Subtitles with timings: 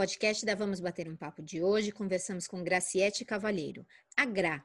[0.00, 4.64] podcast da Vamos Bater um Papo de hoje, conversamos com Graciete Cavalheiro, a Gra,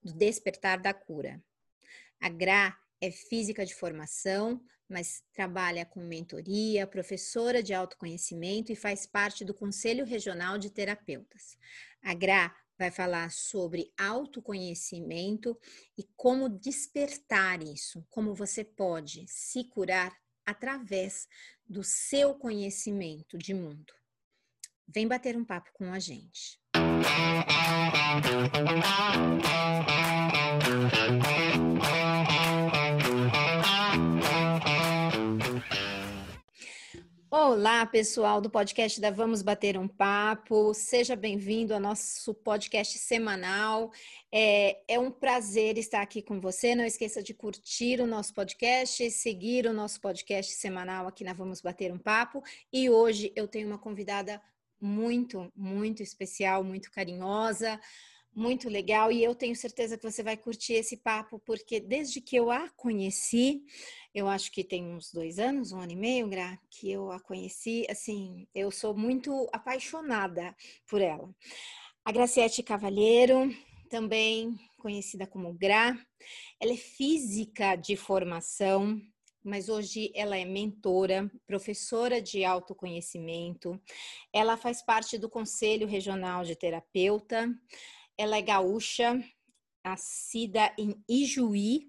[0.00, 1.42] do Despertar da Cura.
[2.20, 9.04] A Gra é física de formação, mas trabalha com mentoria, professora de autoconhecimento e faz
[9.08, 11.58] parte do Conselho Regional de Terapeutas.
[12.00, 15.58] A Gra vai falar sobre autoconhecimento
[15.98, 21.26] e como despertar isso, como você pode se curar através
[21.68, 23.95] do seu conhecimento de mundo.
[24.88, 26.60] Vem bater um papo com a gente.
[37.28, 40.72] Olá, pessoal do podcast da Vamos Bater um Papo.
[40.72, 43.90] Seja bem-vindo ao nosso podcast semanal.
[44.30, 46.76] É, é, um prazer estar aqui com você.
[46.76, 51.60] Não esqueça de curtir o nosso podcast, seguir o nosso podcast semanal aqui na Vamos
[51.60, 52.40] Bater um Papo.
[52.72, 54.40] E hoje eu tenho uma convidada
[54.80, 57.80] muito, muito especial, muito carinhosa,
[58.34, 59.10] muito legal.
[59.10, 62.68] E eu tenho certeza que você vai curtir esse papo, porque desde que eu a
[62.76, 63.62] conheci,
[64.14, 67.18] eu acho que tem uns dois anos, um ano e meio, Gra, que eu a
[67.18, 70.54] conheci, assim, eu sou muito apaixonada
[70.86, 71.34] por ela.
[72.04, 73.50] A Graciete Cavalheiro,
[73.88, 75.98] também conhecida como Gra,
[76.60, 79.00] ela é física de formação,
[79.46, 83.80] mas hoje ela é mentora, professora de autoconhecimento.
[84.32, 87.48] Ela faz parte do Conselho Regional de Terapeuta.
[88.18, 89.22] Ela é gaúcha,
[89.84, 91.88] nascida em Ijuí,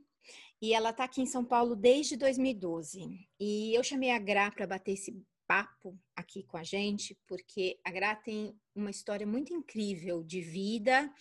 [0.61, 3.27] e ela está aqui em São Paulo desde 2012.
[3.39, 5.11] E eu chamei a Gra para bater esse
[5.47, 11.11] papo aqui com a gente, porque a Gra tem uma história muito incrível de vida,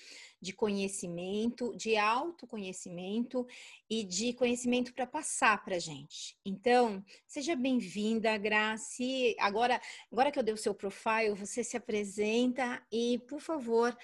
[0.43, 3.47] de conhecimento, de autoconhecimento
[3.89, 6.37] e de conhecimento para passar para a gente.
[6.45, 9.37] Então, seja bem-vinda, Grace.
[9.39, 13.97] Agora, agora que eu dei o seu profile, você se apresenta e, por favor,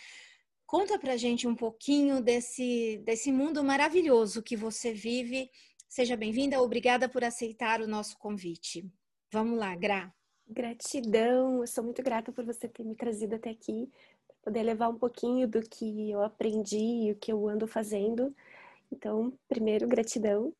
[0.65, 5.50] conta para a gente um pouquinho desse, desse mundo maravilhoso que você vive.
[5.89, 8.89] Seja bem-vinda, obrigada por aceitar o nosso convite.
[9.32, 10.12] Vamos lá, Gra.
[10.47, 13.91] Gratidão, eu sou muito grata por você ter me trazido até aqui,
[14.26, 18.37] para poder levar um pouquinho do que eu aprendi e o que eu ando fazendo.
[18.92, 20.53] Então, primeiro, gratidão.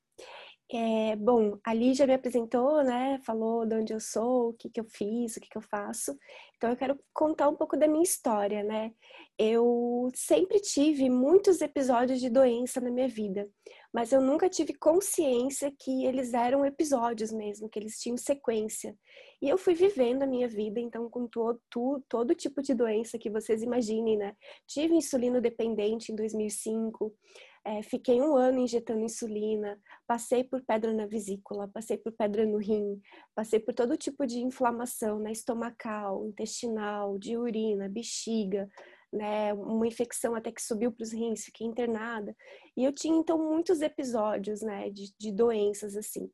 [0.73, 3.21] É, bom, a Lígia me apresentou, né?
[3.27, 6.19] Falou de onde eu sou, o que, que eu fiz, o que, que eu faço.
[6.57, 8.95] Então, eu quero contar um pouco da minha história, né?
[9.39, 13.47] Eu sempre tive muitos episódios de doença na minha vida,
[13.93, 18.97] mas eu nunca tive consciência que eles eram episódios mesmo, que eles tinham sequência.
[19.41, 23.19] E eu fui vivendo a minha vida, então, com todo, todo, todo tipo de doença
[23.19, 24.35] que vocês imaginem, né?
[24.67, 27.15] Tive insulino dependente em 2005.
[27.65, 32.59] É, fiquei um ano injetando insulina, passei por pedra na vesícula, passei por pedra no
[32.59, 33.01] rim,
[33.37, 38.69] passei por todo tipo de inflamação, né, estomacal, intestinal, de urina, bexiga,
[39.13, 42.35] né, uma infecção até que subiu para os rins, fiquei internada.
[42.77, 46.31] E eu tinha então muitos episódios, né, de, de doenças assim,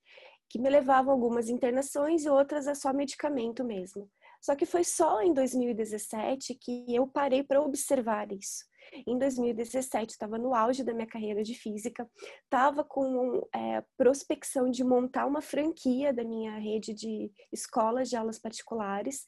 [0.48, 4.08] que me levavam a algumas internações e outras a só medicamento mesmo.
[4.40, 8.64] Só que foi só em 2017 que eu parei para observar isso.
[9.06, 12.08] Em 2017, estava no auge da minha carreira de física,
[12.44, 18.38] estava com é, prospecção de montar uma franquia da minha rede de escolas de aulas
[18.38, 19.26] particulares,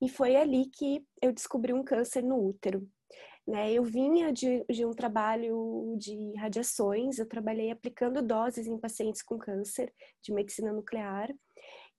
[0.00, 2.88] e foi ali que eu descobri um câncer no útero.
[3.46, 3.72] Né?
[3.72, 9.38] Eu vinha de, de um trabalho de radiações, eu trabalhei aplicando doses em pacientes com
[9.38, 11.28] câncer de medicina nuclear.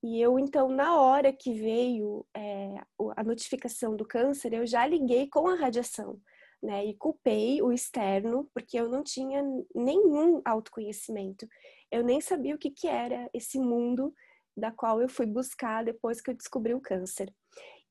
[0.04, 2.76] E eu, então, na hora que veio é,
[3.16, 6.20] a notificação do câncer, eu já liguei com a radiação
[6.62, 6.86] né?
[6.86, 11.48] E culpei o externo porque eu não tinha nenhum autoconhecimento.
[11.90, 14.14] Eu nem sabia o que, que era esse mundo
[14.56, 17.34] da qual eu fui buscar depois que eu descobri o câncer.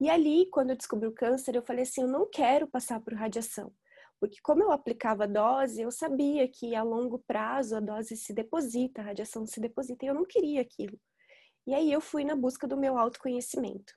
[0.00, 3.15] E ali, quando eu descobri o câncer, eu falei assim: eu não quero passar por
[3.15, 3.72] radiação.
[4.19, 8.34] Porque, como eu aplicava a dose, eu sabia que a longo prazo a dose se
[8.34, 10.99] deposita, a radiação se deposita, e eu não queria aquilo.
[11.66, 13.94] E aí eu fui na busca do meu autoconhecimento.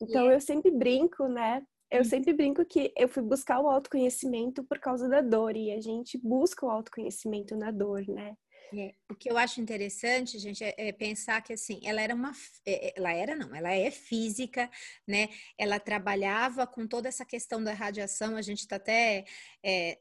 [0.00, 1.64] Então eu sempre brinco, né?
[1.90, 5.80] Eu sempre brinco que eu fui buscar o autoconhecimento por causa da dor e a
[5.80, 8.36] gente busca o autoconhecimento na dor, né?
[8.74, 12.32] É, o que eu acho interessante, gente, é, é, pensar que assim, ela era uma,
[12.64, 14.70] é, é, ela era não, ela é física,
[15.06, 15.28] né?
[15.58, 18.36] Ela trabalhava com toda essa questão da radiação.
[18.36, 19.24] A gente está até
[19.62, 19.98] é,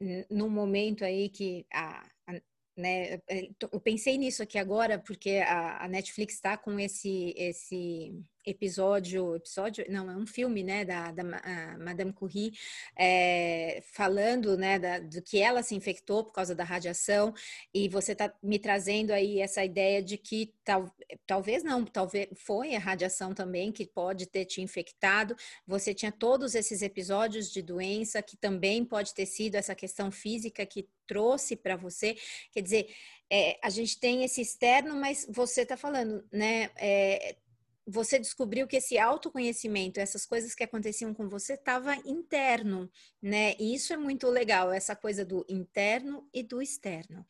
[0.49, 2.41] momento aí que a, a
[2.77, 3.21] né?
[3.71, 8.13] Eu pensei nisso aqui agora porque a, a Netflix está com esse esse
[8.45, 11.23] episódio, episódio, não, é um filme, né, da, da
[11.79, 12.53] Madame Curie,
[12.97, 17.33] é, falando, né, da, do que ela se infectou por causa da radiação,
[17.73, 20.93] e você está me trazendo aí essa ideia de que tal,
[21.25, 26.55] talvez não, talvez foi a radiação também que pode ter te infectado, você tinha todos
[26.55, 31.75] esses episódios de doença que também pode ter sido essa questão física que trouxe para
[31.75, 32.15] você,
[32.51, 32.89] quer dizer,
[33.29, 36.69] é, a gente tem esse externo, mas você está falando, né?
[36.75, 37.35] É,
[37.87, 42.89] você descobriu que esse autoconhecimento, essas coisas que aconteciam com você, estava interno,
[43.21, 43.55] né?
[43.59, 47.25] E isso é muito legal, essa coisa do interno e do externo.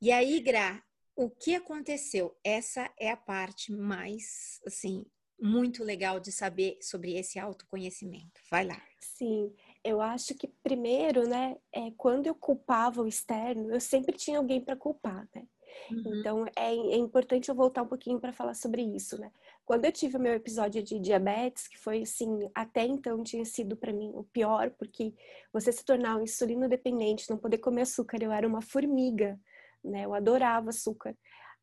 [0.00, 0.82] E aí, Gra,
[1.14, 2.36] o que aconteceu?
[2.42, 5.04] Essa é a parte mais, assim,
[5.40, 8.40] muito legal de saber sobre esse autoconhecimento.
[8.50, 8.80] Vai lá.
[9.00, 9.52] Sim,
[9.84, 14.60] eu acho que primeiro, né, é, quando eu culpava o externo, eu sempre tinha alguém
[14.60, 15.46] para culpar, né?
[15.90, 16.18] Uhum.
[16.18, 19.30] Então é, é, importante eu voltar um pouquinho para falar sobre isso, né?
[19.68, 23.76] Quando eu tive o meu episódio de diabetes, que foi assim, até então tinha sido
[23.76, 25.12] para mim o pior, porque
[25.52, 29.38] você se tornar um insulino dependente, não poder comer açúcar, eu era uma formiga,
[29.84, 30.06] né?
[30.06, 31.14] Eu adorava açúcar.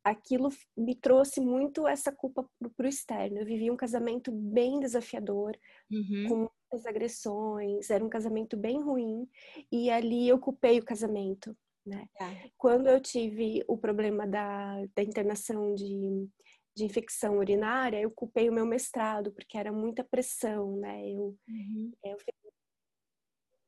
[0.04, 2.48] Aquilo me trouxe muito essa culpa
[2.78, 3.40] para o externo.
[3.40, 5.58] Eu vivi um casamento bem desafiador,
[5.90, 6.26] uhum.
[6.30, 9.28] com muitas agressões, era um casamento bem ruim,
[9.72, 11.58] e ali eu culpei o casamento.
[11.84, 12.08] Né?
[12.20, 12.32] Tá.
[12.56, 16.30] Quando eu tive o problema da, da internação de
[16.76, 21.10] de infecção urinária, eu culpei o meu mestrado, porque era muita pressão, né?
[21.10, 21.92] Eu, uhum.
[22.04, 22.18] eu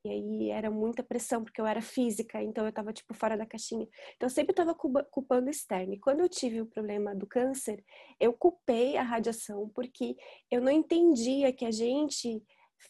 [0.04, 3.44] e aí era muita pressão, porque eu era física, então eu estava tipo fora da
[3.44, 3.86] caixinha.
[4.16, 5.92] Então eu sempre estava culpando externo.
[5.92, 7.84] E quando eu tive o problema do câncer,
[8.20, 10.16] eu culpei a radiação, porque
[10.50, 12.42] eu não entendia que a gente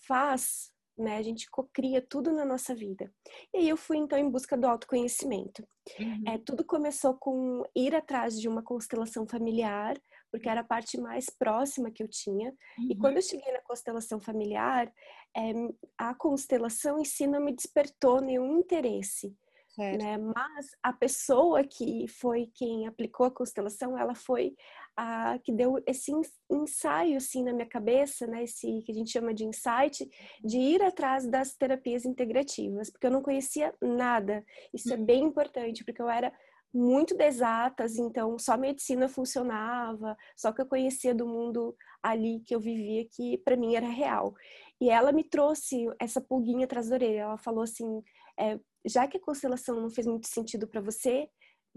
[0.06, 1.16] faz, né?
[1.16, 3.12] A gente cocria tudo na nossa vida.
[3.52, 5.66] E aí eu fui então em busca do autoconhecimento.
[5.98, 6.24] Uhum.
[6.26, 9.96] É, tudo começou com ir atrás de uma constelação familiar,
[10.30, 12.50] porque era a parte mais próxima que eu tinha.
[12.78, 12.88] Uhum.
[12.90, 14.92] E quando eu cheguei na constelação familiar,
[15.36, 15.52] é,
[15.96, 19.34] a constelação em si não me despertou nenhum interesse.
[19.78, 20.18] Né?
[20.18, 24.56] Mas a pessoa que foi quem aplicou a constelação, ela foi
[24.96, 26.10] a que deu esse
[26.50, 28.42] ensaio assim na minha cabeça, né?
[28.42, 30.08] Esse que a gente chama de insight,
[30.44, 34.44] de ir atrás das terapias integrativas, porque eu não conhecia nada.
[34.74, 36.32] Isso é bem importante, porque eu era
[36.74, 42.60] muito desatas, então só medicina funcionava, só que eu conhecia do mundo ali que eu
[42.60, 44.34] vivia que para mim era real.
[44.80, 47.20] E ela me trouxe essa pulguinha atrás da orelha.
[47.20, 48.02] Ela falou assim:
[48.38, 51.28] é, já que a constelação não fez muito sentido para você,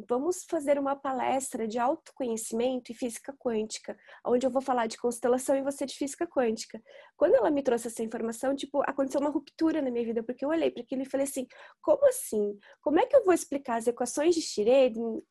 [0.07, 5.55] vamos fazer uma palestra de autoconhecimento e física quântica, onde eu vou falar de constelação
[5.55, 6.81] e você de física quântica.
[7.17, 10.49] Quando ela me trouxe essa informação, tipo, aconteceu uma ruptura na minha vida, porque eu
[10.49, 11.45] olhei para aquilo e falei assim:
[11.81, 12.57] como assim?
[12.81, 15.21] Como é que eu vou explicar as equações de Schrödinger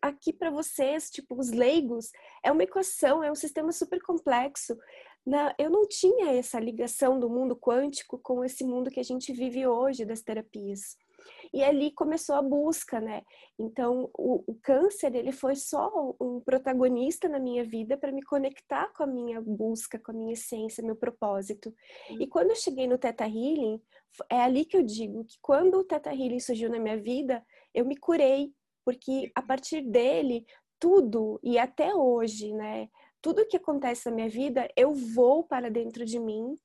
[0.00, 2.10] aqui para vocês, tipo, os leigos?
[2.44, 4.76] É uma equação, é um sistema super complexo.
[5.24, 9.32] Na, eu não tinha essa ligação do mundo quântico com esse mundo que a gente
[9.32, 10.96] vive hoje das terapias.
[11.52, 13.22] E ali começou a busca, né?
[13.58, 18.92] Então, o, o câncer, ele foi só um protagonista na minha vida para me conectar
[18.94, 21.74] com a minha busca, com a minha essência, meu propósito.
[22.18, 23.80] E quando eu cheguei no Teta Healing,
[24.30, 27.44] é ali que eu digo que quando o Teta Healing surgiu na minha vida,
[27.74, 28.52] eu me curei,
[28.84, 30.44] porque a partir dele,
[30.78, 32.88] tudo, e até hoje, né?
[33.20, 36.56] Tudo que acontece na minha vida, eu vou para dentro de mim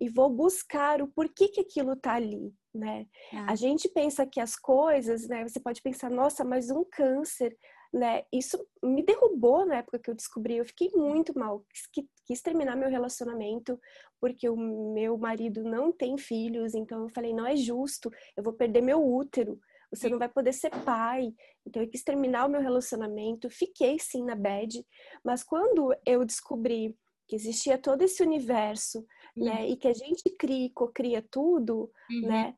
[0.00, 3.06] e vou buscar o porquê que aquilo está ali, né?
[3.46, 3.56] A é.
[3.56, 5.46] gente pensa que as coisas, né?
[5.46, 7.56] Você pode pensar, nossa, mas um câncer,
[7.92, 8.22] né?
[8.32, 10.56] Isso me derrubou na época que eu descobri.
[10.56, 13.78] Eu fiquei muito mal, quis, quis terminar meu relacionamento
[14.20, 18.52] porque o meu marido não tem filhos, então eu falei, não é justo, eu vou
[18.52, 19.58] perder meu útero.
[19.90, 21.32] Você não vai poder ser pai.
[21.64, 24.84] Então eu quis terminar o meu relacionamento, fiquei sim na bed,
[25.24, 26.96] mas quando eu descobri
[27.28, 29.44] que existia todo esse universo, né, uhum.
[29.44, 32.28] né, e que a gente cria e cocria tudo, uhum.
[32.28, 32.54] né,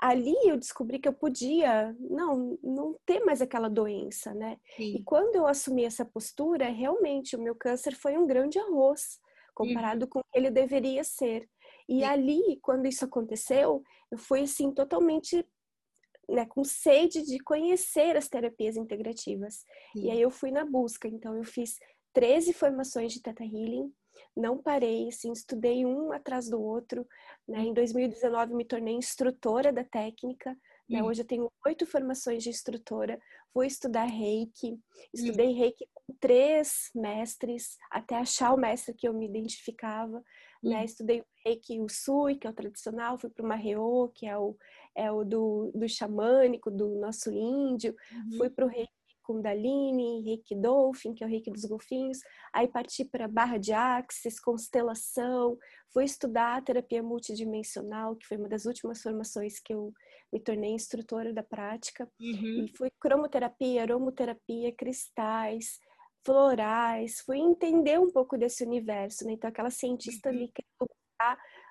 [0.00, 4.56] ali eu descobri que eu podia não não ter mais aquela doença, né?
[4.76, 4.96] Sim.
[4.96, 9.20] E quando eu assumi essa postura, realmente o meu câncer foi um grande arroz
[9.54, 10.10] comparado uhum.
[10.10, 11.48] com o que ele deveria ser.
[11.88, 12.04] E Sim.
[12.04, 15.46] ali, quando isso aconteceu, eu fui assim totalmente
[16.28, 19.64] né, com sede de conhecer as terapias integrativas.
[19.92, 20.06] Sim.
[20.06, 21.78] E aí eu fui na busca, então eu fiz
[22.14, 23.92] 13 formações de Teta Healing,
[24.36, 27.06] não parei, assim, estudei um atrás do outro.
[27.46, 27.60] Né?
[27.60, 30.56] Em 2019 me tornei instrutora da técnica.
[30.88, 31.02] Né?
[31.02, 33.18] Hoje eu tenho oito formações de instrutora.
[33.54, 34.78] Vou estudar reiki.
[35.14, 40.22] Estudei reiki com três mestres, até achar o mestre que eu me identificava.
[40.62, 40.84] Né?
[40.84, 43.18] Estudei o reiki, o sui, que é o tradicional.
[43.18, 44.56] Fui para o Maheo, que é o,
[44.96, 47.94] é o do, do xamânico, do nosso índio.
[48.12, 48.38] Uhum.
[48.38, 48.99] Fui para o reiki
[49.30, 52.18] Kundalini, reiki Dolphin, que é o reiki dos golfinhos,
[52.52, 55.56] aí parti para barra de axis, constelação,
[55.92, 59.92] fui estudar terapia multidimensional, que foi uma das últimas formações que eu
[60.32, 62.64] me tornei instrutora da prática, uhum.
[62.64, 65.78] e fui cromoterapia, aromoterapia, cristais,
[66.24, 69.34] florais, fui entender um pouco desse universo, né?
[69.34, 70.34] Então aquela cientista uhum.
[70.34, 70.62] ali que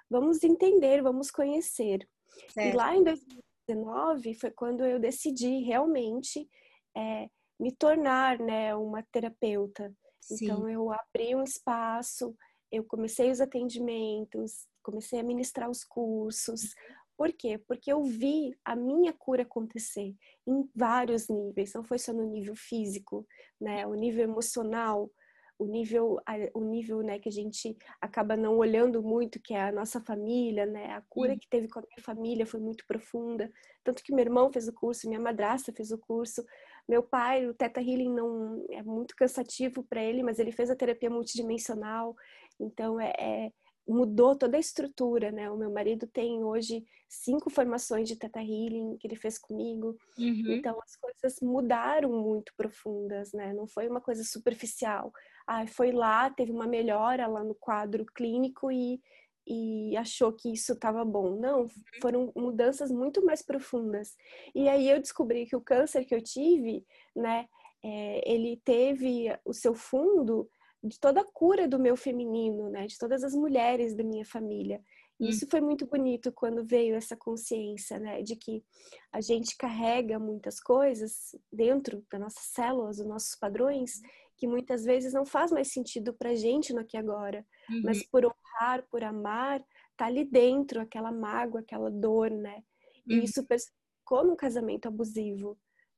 [0.09, 2.07] vamos entender, vamos conhecer.
[2.53, 2.73] Certo.
[2.73, 6.47] E lá em 2019 foi quando eu decidi realmente
[6.95, 9.93] é, me tornar né, uma terapeuta.
[10.21, 10.45] Sim.
[10.45, 12.35] Então eu abri um espaço,
[12.71, 16.73] eu comecei os atendimentos, comecei a ministrar os cursos.
[17.17, 17.57] Por quê?
[17.67, 20.15] Porque eu vi a minha cura acontecer
[20.47, 23.27] em vários níveis, não foi só no nível físico,
[23.59, 25.11] né, o nível emocional,
[25.59, 26.17] o nível,
[26.53, 30.65] o nível né, que a gente acaba não olhando muito, que é a nossa família,
[30.65, 30.93] né?
[30.93, 33.51] A cura que teve com a minha família foi muito profunda.
[33.83, 36.45] Tanto que meu irmão fez o curso, minha madrasta fez o curso.
[36.89, 40.75] Meu pai, o Teta Healing não é muito cansativo para ele, mas ele fez a
[40.75, 42.15] terapia multidimensional.
[42.59, 43.51] Então, é, é
[43.89, 45.49] mudou toda a estrutura, né?
[45.49, 49.97] O meu marido tem hoje cinco formações de Teta Healing que ele fez comigo.
[50.17, 50.51] Uhum.
[50.51, 53.51] Então as coisas mudaram muito profundas, né?
[53.51, 55.11] Não foi uma coisa superficial.
[55.47, 59.01] Ah, foi lá, teve uma melhora lá no quadro clínico e,
[59.49, 61.35] e achou que isso estava bom.
[61.35, 61.69] Não, uhum.
[61.99, 64.15] foram mudanças muito mais profundas.
[64.53, 67.47] E aí eu descobri que o câncer que eu tive, né?
[67.83, 70.49] É, ele teve o seu fundo
[70.83, 72.85] de toda a cura do meu feminino, né?
[72.85, 74.81] De todas as mulheres da minha família.
[75.19, 75.29] E hum.
[75.29, 78.21] isso foi muito bonito quando veio essa consciência, né?
[78.21, 78.63] De que
[79.11, 84.01] a gente carrega muitas coisas dentro das nossas células, dos nossos padrões,
[84.39, 87.45] que muitas vezes não faz mais sentido pra gente no aqui agora.
[87.69, 87.81] Uhum.
[87.83, 89.63] Mas por honrar, por amar,
[89.97, 92.63] tá ali dentro aquela mágoa, aquela dor, né?
[93.05, 93.23] E uhum.
[93.23, 95.57] isso ficou num casamento abusivo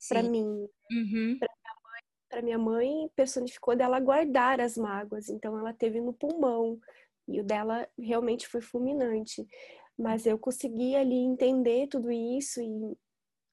[0.10, 0.67] para mim.
[0.91, 1.38] Uhum.
[1.39, 1.48] Pra
[2.31, 6.79] para minha mãe personificou dela guardar as mágoas, então ela teve no pulmão
[7.27, 9.45] e o dela realmente foi fulminante.
[10.00, 12.98] Mas eu consegui ali entender tudo isso e,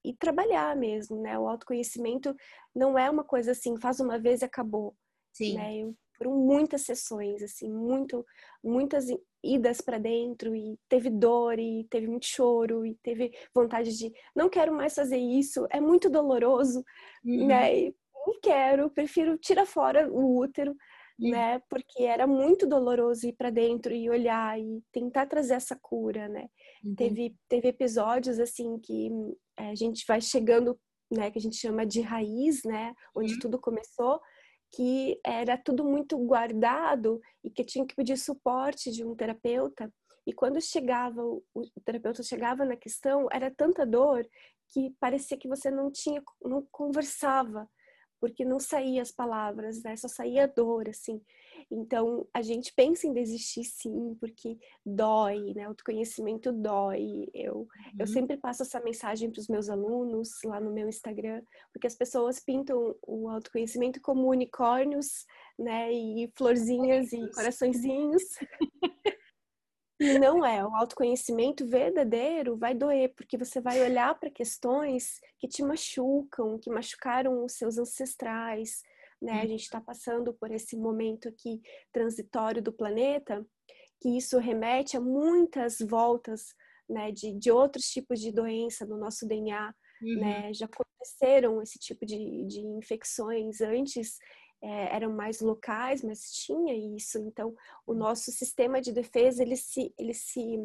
[0.09, 1.37] e trabalhar mesmo, né?
[1.37, 2.35] O autoconhecimento
[2.75, 4.95] não é uma coisa assim, faz uma vez e acabou.
[5.31, 5.55] Sim.
[5.55, 5.77] Né?
[5.77, 8.25] Eu, foram muitas sessões, assim, muito,
[8.63, 9.05] muitas
[9.43, 14.49] idas para dentro e teve dor e teve muito choro e teve vontade de não
[14.49, 16.83] quero mais fazer isso, é muito doloroso,
[17.23, 17.47] uhum.
[17.47, 17.77] né?
[17.77, 17.95] E
[18.27, 20.75] não quero, prefiro tirar fora o útero,
[21.19, 21.29] uhum.
[21.29, 21.61] né?
[21.69, 26.49] Porque era muito doloroso ir para dentro e olhar e tentar trazer essa cura, né?
[26.83, 26.95] Uhum.
[26.95, 29.09] Teve, teve episódios assim que
[29.57, 30.79] é, a gente vai chegando,
[31.11, 31.31] né?
[31.31, 32.93] Que a gente chama de raiz, né?
[33.15, 33.39] Onde uhum.
[33.39, 34.19] tudo começou,
[34.73, 39.91] que era tudo muito guardado e que tinha que pedir suporte de um terapeuta.
[40.25, 41.41] E quando chegava, o
[41.83, 44.27] terapeuta chegava na questão, era tanta dor
[44.71, 47.67] que parecia que você não tinha, não conversava,
[48.19, 49.95] porque não saía as palavras, né?
[49.95, 51.21] Só saía dor, assim.
[51.71, 55.65] Então, a gente pensa em desistir sim, porque dói, né?
[55.65, 57.27] O autoconhecimento dói.
[57.33, 57.67] Eu, uhum.
[57.99, 61.95] eu sempre passo essa mensagem para os meus alunos lá no meu Instagram, porque as
[61.95, 65.25] pessoas pintam o autoconhecimento como unicórnios,
[65.57, 65.91] né?
[65.91, 68.23] E florzinhas e coraçõezinhos.
[69.99, 75.47] E não é, o autoconhecimento verdadeiro vai doer, porque você vai olhar para questões que
[75.47, 78.81] te machucam, que machucaram os seus ancestrais,
[79.21, 79.41] né?
[79.41, 83.45] A gente está passando por esse momento aqui transitório do planeta,
[84.01, 86.55] que isso remete a muitas voltas,
[86.89, 90.19] né, de, de outros tipos de doença no nosso DNA, uhum.
[90.21, 90.53] né?
[90.53, 94.17] Já aconteceram esse tipo de, de infecções antes
[94.61, 97.17] é, eram mais locais, mas tinha isso.
[97.19, 100.57] Então, o nosso sistema de defesa ele se, ele se,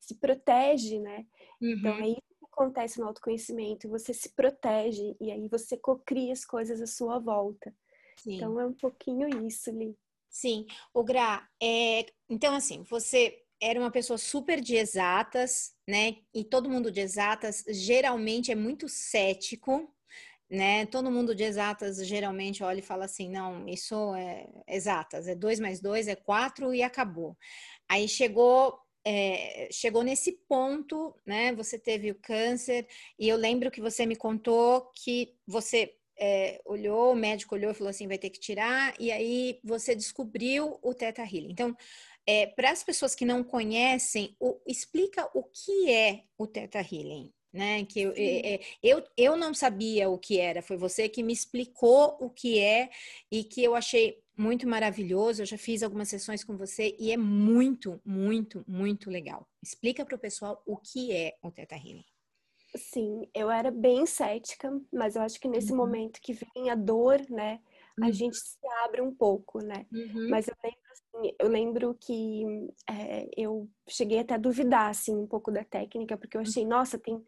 [0.00, 1.26] se protege, né?
[1.60, 1.98] Então, uhum.
[1.98, 3.88] Então, é isso que acontece no autoconhecimento.
[3.88, 7.74] Você se protege e aí você cocria as coisas à sua volta.
[8.18, 8.36] Sim.
[8.36, 9.96] Então, é um pouquinho isso, Li.
[10.30, 10.66] Sim.
[10.94, 12.06] O Gra, é...
[12.28, 16.16] então, assim, você era uma pessoa super de exatas, né?
[16.34, 19.88] E todo mundo de exatas geralmente é muito cético,
[20.52, 20.84] né?
[20.84, 25.58] Todo mundo de exatas geralmente olha e fala assim: não, isso é exatas, é dois
[25.58, 27.36] mais dois, é quatro e acabou.
[27.88, 28.78] Aí chegou.
[29.04, 31.52] É, chegou nesse ponto, né?
[31.56, 32.86] Você teve o câncer,
[33.18, 37.74] e eu lembro que você me contou que você é, olhou, o médico olhou e
[37.74, 41.50] falou assim: vai ter que tirar, e aí você descobriu o Teta Healing.
[41.50, 41.76] Então,
[42.24, 47.32] é, para as pessoas que não conhecem, o, explica o que é o Teta Healing
[47.52, 47.84] né?
[47.84, 52.16] Que eu, é, eu, eu não sabia o que era, foi você que me explicou
[52.20, 52.90] o que é
[53.30, 55.42] e que eu achei muito maravilhoso.
[55.42, 59.46] Eu já fiz algumas sessões com você e é muito, muito, muito legal.
[59.62, 62.04] Explica para o pessoal o que é o Teta Healing.
[62.74, 65.76] Sim, eu era bem cética, mas eu acho que nesse uhum.
[65.76, 67.60] momento que vem a dor, né,
[68.00, 68.12] a uhum.
[68.12, 69.86] gente se abre um pouco, né?
[69.92, 70.28] Uhum.
[70.30, 72.44] Mas eu lembro, assim, eu lembro que
[72.88, 76.46] é, eu cheguei até a duvidar, assim, um pouco da técnica, porque eu uhum.
[76.46, 77.22] achei, nossa, tem...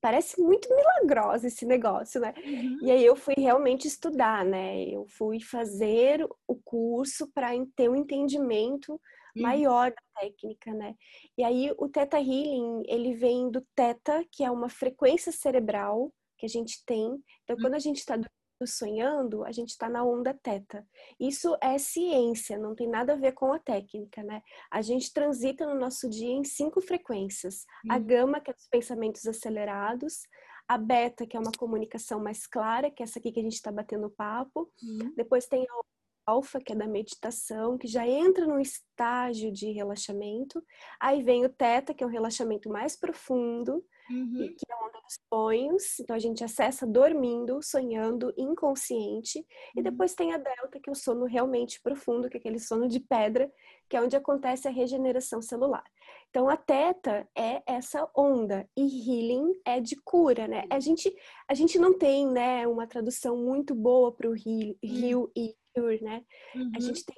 [0.00, 2.34] parece muito milagroso esse negócio, né?
[2.44, 2.78] Uhum.
[2.82, 4.82] E aí eu fui realmente estudar, né?
[4.84, 9.00] Eu fui fazer o curso para ter um entendimento
[9.36, 9.42] Uhum.
[9.42, 10.94] maior da técnica, né?
[11.36, 16.46] E aí o Theta Healing, ele vem do Theta, que é uma frequência cerebral que
[16.46, 17.22] a gente tem.
[17.44, 18.18] Então, quando a gente está
[18.66, 20.86] sonhando, a gente está na onda teta.
[21.18, 24.42] Isso é ciência, não tem nada a ver com a técnica, né?
[24.70, 28.04] A gente transita no nosso dia em cinco frequências: a uhum.
[28.04, 30.22] gama, que é dos pensamentos acelerados,
[30.66, 33.54] a beta, que é uma comunicação mais clara, que é essa aqui que a gente
[33.54, 34.70] está batendo papo.
[34.82, 35.14] Uhum.
[35.16, 40.62] Depois tem a alfa, que é da meditação, que já entra no estágio de relaxamento.
[41.00, 44.54] Aí vem o teta, que é um relaxamento mais profundo, uhum.
[44.56, 46.00] que é a onda dos sonhos.
[46.00, 49.38] Então a gente acessa dormindo, sonhando, inconsciente.
[49.38, 49.44] Uhum.
[49.76, 52.88] E depois tem a delta, que é o sono realmente profundo, que é aquele sono
[52.88, 53.50] de pedra,
[53.88, 55.84] que é onde acontece a regeneração celular.
[56.30, 60.64] Então a teta é essa onda e healing é de cura, né?
[60.70, 61.14] A gente
[61.48, 65.32] a gente não tem, né, uma tradução muito boa para o heal, heal uhum.
[65.36, 65.56] e
[66.02, 66.24] né?
[66.54, 66.72] Uhum.
[66.74, 67.16] A gente tem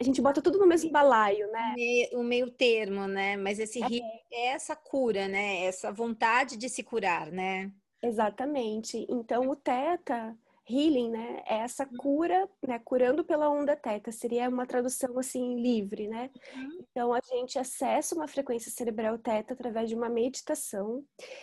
[0.00, 1.74] a gente bota tudo no mesmo balaio, né?
[2.12, 3.36] O meio termo, né?
[3.36, 3.98] Mas esse é.
[4.32, 5.64] é essa cura, né?
[5.64, 7.72] Essa vontade de se curar, né?
[8.00, 9.04] Exatamente.
[9.10, 10.36] Então o teta
[10.70, 11.42] healing, né?
[11.46, 11.96] É essa uhum.
[11.96, 12.78] cura, né?
[12.78, 16.30] Curando pela onda teta, seria uma tradução assim livre, né?
[16.54, 16.84] Uhum.
[16.90, 21.02] Então a gente acessa uma frequência cerebral teta através de uma meditação.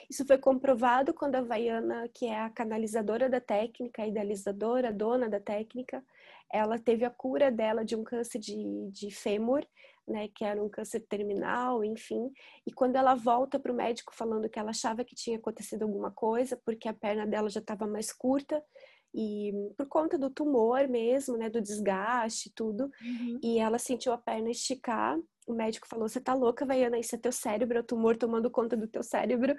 [0.10, 5.40] Isso foi comprovado quando a Vaiana, que é a canalizadora da técnica, idealizadora, dona da
[5.40, 6.02] técnica,
[6.52, 8.56] ela teve a cura dela de um câncer de,
[8.92, 9.66] de fêmur,
[10.08, 12.32] né, que era um câncer terminal, enfim.
[12.66, 16.12] E quando ela volta para o médico falando que ela achava que tinha acontecido alguma
[16.12, 18.64] coisa, porque a perna dela já estava mais curta,
[19.16, 22.92] e por conta do tumor mesmo, né, do desgaste, tudo.
[23.02, 23.40] Uhum.
[23.42, 25.18] E ela sentiu a perna esticar.
[25.46, 28.50] O médico falou: "Você tá louca, Vaiana, isso é teu cérebro, é o tumor tomando
[28.50, 29.56] conta do teu cérebro".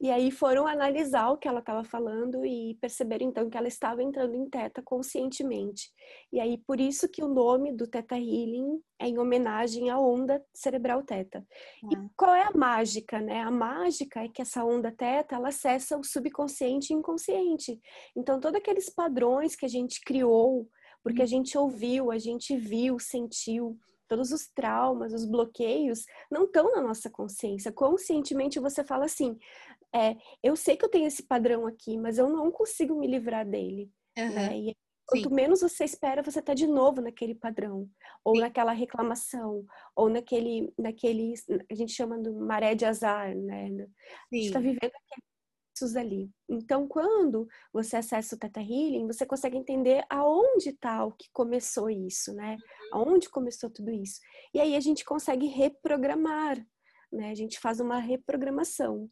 [0.00, 4.02] E aí foram analisar o que ela estava falando e perceberam então que ela estava
[4.02, 5.90] entrando em teta conscientemente.
[6.32, 10.44] E aí por isso que o nome do Teta Healing é em homenagem à onda
[10.52, 11.46] cerebral teta.
[11.90, 11.98] E é.
[12.16, 13.42] qual é a mágica, né?
[13.42, 17.80] A mágica é que essa onda teta, ela acessa o subconsciente e inconsciente.
[18.16, 20.68] Então, todos aqueles padrões que a gente criou,
[21.02, 21.28] porque a uhum.
[21.28, 27.10] gente ouviu, a gente viu, sentiu, todos os traumas, os bloqueios, não estão na nossa
[27.10, 27.70] consciência.
[27.70, 29.38] Conscientemente você fala assim:
[29.94, 33.46] é, eu sei que eu tenho esse padrão aqui, mas eu não consigo me livrar
[33.46, 33.90] dele.
[34.18, 34.30] Uhum.
[34.30, 34.58] Né?
[34.58, 34.76] E
[35.08, 35.34] Quanto Sim.
[35.34, 37.88] menos você espera, você tá de novo naquele padrão,
[38.22, 38.42] ou Sim.
[38.42, 39.64] naquela reclamação,
[39.96, 41.32] ou naquele, naquele,
[41.70, 43.68] a gente chama de maré de azar, né?
[43.70, 43.86] Sim.
[44.30, 44.92] A gente tá vivendo
[45.84, 46.30] aqueles ali.
[46.48, 51.90] Então, quando você acessa o Teta Healing, você consegue entender aonde tá o que começou
[51.90, 52.56] isso, né?
[52.92, 53.02] Uhum.
[53.02, 54.20] Aonde começou tudo isso.
[54.54, 56.56] E aí a gente consegue reprogramar,
[57.12, 57.30] né?
[57.30, 59.08] A gente faz uma reprogramação.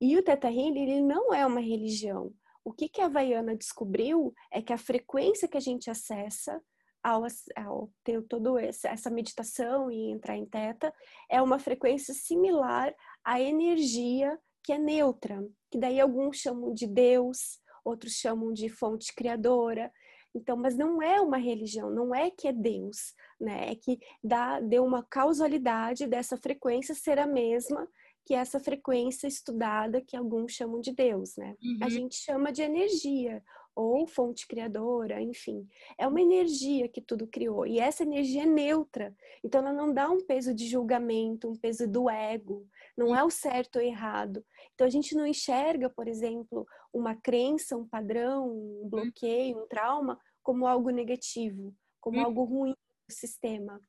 [0.00, 2.32] E o Teta Healing, ele não é uma religião
[2.64, 6.62] o que, que a Havaiana descobriu é que a frequência que a gente acessa
[7.02, 7.22] ao,
[7.56, 10.92] ao ter toda essa meditação e entrar em teta
[11.28, 17.60] é uma frequência similar à energia que é neutra, que daí alguns chamam de Deus,
[17.84, 19.92] outros chamam de fonte criadora.
[20.34, 23.72] Então, mas não é uma religião, não é que é Deus, né?
[23.72, 27.88] É que dá, deu uma causalidade dessa frequência ser a mesma
[28.24, 31.56] que essa frequência estudada que alguns chamam de Deus, né?
[31.60, 31.78] Uhum.
[31.82, 33.42] A gente chama de energia
[33.74, 35.66] ou fonte criadora, enfim.
[35.96, 39.14] É uma energia que tudo criou e essa energia é neutra.
[39.42, 43.30] Então ela não dá um peso de julgamento, um peso do ego, não é o
[43.30, 44.44] certo ou errado.
[44.74, 50.18] Então a gente não enxerga, por exemplo, uma crença, um padrão, um bloqueio, um trauma
[50.42, 52.24] como algo negativo, como uhum.
[52.24, 52.74] algo ruim
[53.08, 53.80] do sistema.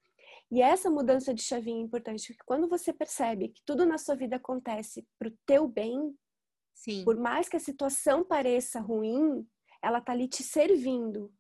[0.52, 4.16] E essa mudança de chavinha é importante, porque quando você percebe que tudo na sua
[4.16, 6.14] vida acontece para o teu bem,
[6.74, 7.06] Sim.
[7.06, 9.48] por mais que a situação pareça ruim,
[9.82, 11.34] ela tá ali te servindo.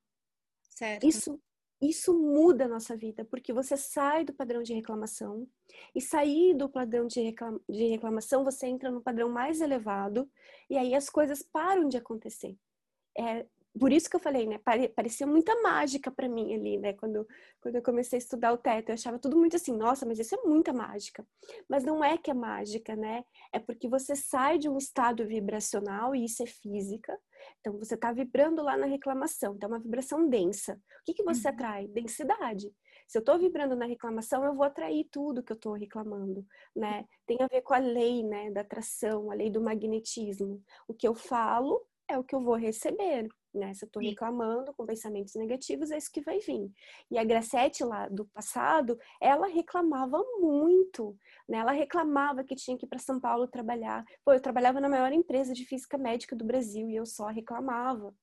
[0.70, 1.06] Certo.
[1.06, 1.42] Isso
[1.82, 5.48] isso muda a nossa vida, porque você sai do padrão de reclamação
[5.96, 10.30] e sair do padrão de, reclama, de reclamação, você entra no padrão mais elevado
[10.70, 12.56] e aí as coisas param de acontecer.
[13.18, 13.48] É,
[13.80, 14.60] por isso que eu falei, né?
[14.96, 16.94] Parecia muita mágica para mim ali, né?
[16.94, 17.28] Quando,
[17.60, 20.36] quando eu comecei a estudar o teto, eu achava tudo muito assim, nossa, mas isso
[20.36, 21.26] é muita mágica.
[21.68, 23.24] Mas não é que é mágica, né?
[23.52, 27.18] É porque você sai de um estado vibracional e isso é física.
[27.60, 30.74] Então você está vibrando lá na reclamação, então é uma vibração densa.
[30.74, 31.54] O que, que você uhum.
[31.54, 31.88] atrai?
[31.88, 32.72] Densidade.
[33.08, 37.06] Se eu estou vibrando na reclamação, eu vou atrair tudo que eu estou reclamando, né?
[37.26, 40.64] Tem a ver com a lei, né, da atração, a lei do magnetismo.
[40.88, 43.74] O que eu falo é o que eu vou receber, né?
[43.74, 46.72] Se eu estou reclamando com pensamentos negativos, é isso que vai vir.
[47.10, 51.60] E a Gracete lá do passado, ela reclamava muito, né?
[51.60, 54.06] Ela reclamava que tinha que ir para São Paulo trabalhar.
[54.24, 58.14] Pô, eu trabalhava na maior empresa de física médica do Brasil e eu só reclamava.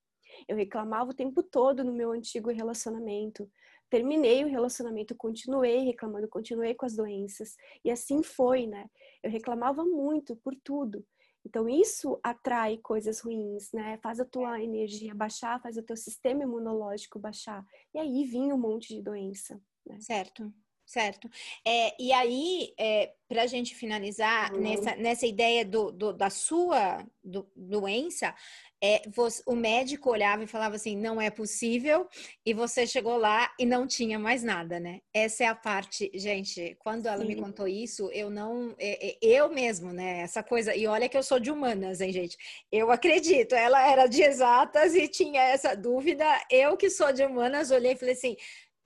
[0.47, 3.49] Eu reclamava o tempo todo no meu antigo relacionamento.
[3.89, 7.55] Terminei o relacionamento, continuei reclamando, continuei com as doenças.
[7.83, 8.87] E assim foi, né?
[9.23, 11.03] Eu reclamava muito por tudo.
[11.49, 13.97] Então, isso atrai coisas ruins, né?
[14.03, 17.65] Faz a tua energia baixar, faz o teu sistema imunológico baixar.
[17.91, 19.59] E aí vinha um monte de doença.
[19.83, 19.99] Né?
[19.99, 20.53] Certo,
[20.89, 21.29] certo.
[21.65, 24.59] É, e aí, é, para a gente finalizar uhum.
[24.59, 28.33] nessa, nessa ideia do, do da sua do, doença,
[28.81, 32.07] é, você, o médico olhava e falava assim, não é possível,
[32.43, 35.01] e você chegou lá e não tinha mais nada, né?
[35.13, 37.27] Essa é a parte, gente, quando ela Sim.
[37.27, 40.21] me contou isso, eu não, é, é, eu mesmo, né?
[40.21, 42.35] Essa coisa, e olha que eu sou de humanas, hein, gente?
[42.71, 47.69] Eu acredito, ela era de exatas e tinha essa dúvida, eu que sou de humanas,
[47.69, 48.35] olhei e falei assim,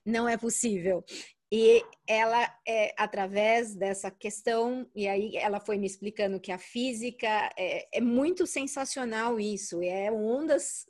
[0.04, 1.02] não é possível.
[1.56, 7.28] E ela, é, através dessa questão, e aí ela foi me explicando que a física
[7.56, 10.84] é, é muito sensacional isso, é ondas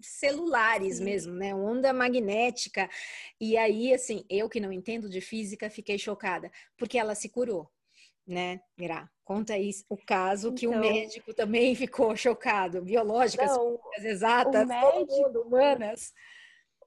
[0.00, 1.04] celulares Sim.
[1.04, 1.54] mesmo, né?
[1.54, 2.88] Onda magnética.
[3.38, 7.70] E aí, assim, eu que não entendo de física, fiquei chocada, porque ela se curou,
[8.26, 9.10] né, Gra?
[9.22, 15.38] Conta aí o caso que então, o médico também ficou chocado, biológicas, não, exatas, médico,
[15.40, 16.14] humanas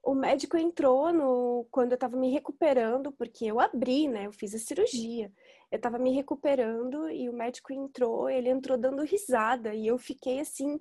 [0.02, 4.26] o médico entrou no quando eu estava me recuperando, porque eu abri, né?
[4.26, 5.30] Eu fiz a cirurgia.
[5.70, 10.40] Eu estava me recuperando e o médico entrou, ele entrou dando risada e eu fiquei
[10.40, 10.78] assim,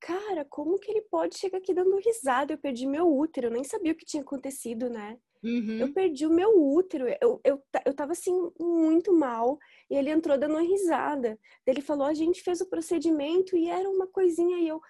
[0.00, 2.52] cara, como que ele pode chegar aqui dando risada?
[2.52, 5.18] Eu perdi meu útero, eu nem sabia o que tinha acontecido, né?
[5.44, 5.78] Uhum.
[5.78, 10.36] Eu perdi o meu útero, eu, eu, eu tava assim, muito mal, e ele entrou
[10.36, 11.38] dando risada.
[11.64, 14.80] Ele falou: a gente fez o procedimento e era uma coisinha, e eu,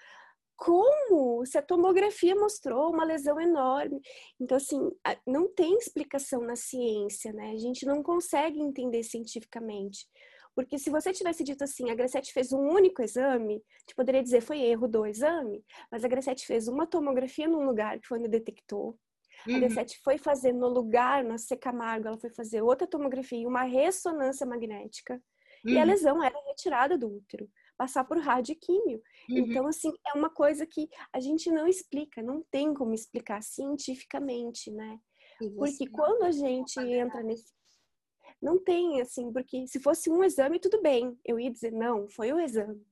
[0.56, 1.44] como?
[1.44, 4.00] Se a tomografia mostrou uma lesão enorme.
[4.40, 4.90] Então, assim,
[5.26, 7.52] não tem explicação na ciência, né?
[7.52, 10.06] A gente não consegue entender cientificamente.
[10.54, 14.40] Porque se você tivesse dito assim, a Gracete fez um único exame, te poderia dizer
[14.40, 18.28] foi erro do exame, mas a Gracete fez uma tomografia num lugar que foi onde
[18.28, 18.98] detectou.
[19.46, 19.56] Uhum.
[19.56, 23.64] A Gracete foi fazer no lugar, na C Camargo, ela foi fazer outra tomografia, uma
[23.64, 25.20] ressonância magnética,
[25.62, 25.72] uhum.
[25.72, 25.88] e a uhum.
[25.88, 29.02] lesão era retirada do útero passar por radioquímio.
[29.28, 29.38] Uhum.
[29.38, 34.70] Então, assim, é uma coisa que a gente não explica, não tem como explicar cientificamente,
[34.70, 34.98] né?
[35.56, 37.54] Porque quando a gente entra nesse.
[38.40, 41.18] Não tem, assim, porque se fosse um exame, tudo bem.
[41.24, 42.84] Eu ia dizer, não, foi o exame.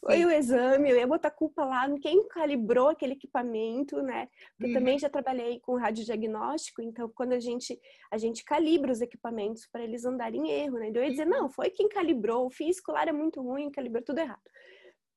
[0.00, 4.28] Foi o exame, eu ia botar culpa lá em quem calibrou aquele equipamento, né?
[4.56, 4.78] Porque uhum.
[4.78, 7.78] também já trabalhei com radiodiagnóstico, então quando a gente
[8.10, 10.88] a gente calibra os equipamentos para eles andarem em erro, né?
[10.88, 11.42] Então eu ia dizer, uhum.
[11.42, 14.40] não, foi quem calibrou, o físico lá era muito ruim, calibrou tudo errado.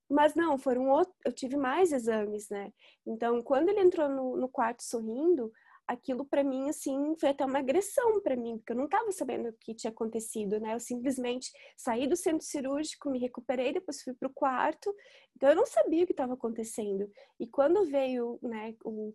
[0.09, 2.73] Mas não, foram outro, eu tive mais exames, né?
[3.05, 5.53] Então, quando ele entrou no, no quarto sorrindo,
[5.91, 9.49] aquilo para mim assim foi até uma agressão para mim, porque eu não estava sabendo
[9.49, 10.73] o que tinha acontecido, né?
[10.73, 14.93] Eu simplesmente saí do centro cirúrgico, me recuperei, depois fui para o quarto,
[15.35, 17.11] então eu não sabia o que estava acontecendo.
[17.39, 19.13] E quando veio, né, o,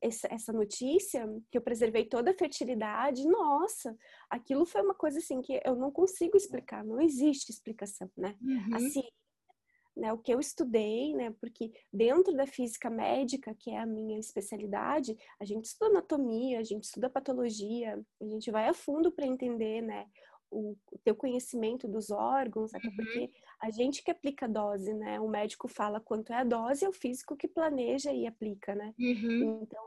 [0.00, 3.96] essa notícia que eu preservei toda a fertilidade, nossa,
[4.28, 8.36] aquilo foi uma coisa assim que eu não consigo explicar, não existe explicação, né?
[8.42, 8.76] Uhum.
[8.76, 9.04] Assim,
[9.96, 14.18] né, o que eu estudei, né, porque dentro da física médica, que é a minha
[14.18, 19.26] especialidade, a gente estuda anatomia, a gente estuda patologia, a gente vai a fundo para
[19.26, 20.06] entender, né,
[20.50, 22.96] o, o teu conhecimento dos órgãos, até uhum.
[22.96, 23.30] porque
[23.60, 26.88] a gente que aplica a dose, né, o médico fala quanto é a dose, é
[26.88, 28.94] o físico que planeja e aplica, né.
[28.98, 29.60] Uhum.
[29.62, 29.82] Então,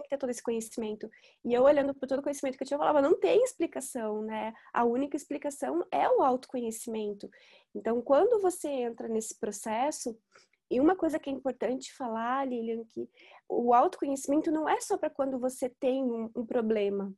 [0.00, 1.08] tem que ter todo esse conhecimento.
[1.44, 4.22] E eu olhando por todo o conhecimento que eu tinha, eu falava, não tem explicação,
[4.22, 4.52] né?
[4.72, 7.28] A única explicação é o autoconhecimento.
[7.74, 10.16] Então, quando você entra nesse processo,
[10.70, 13.08] e uma coisa que é importante falar, Lilian, que
[13.48, 17.12] o autoconhecimento não é só para quando você tem um, um problema.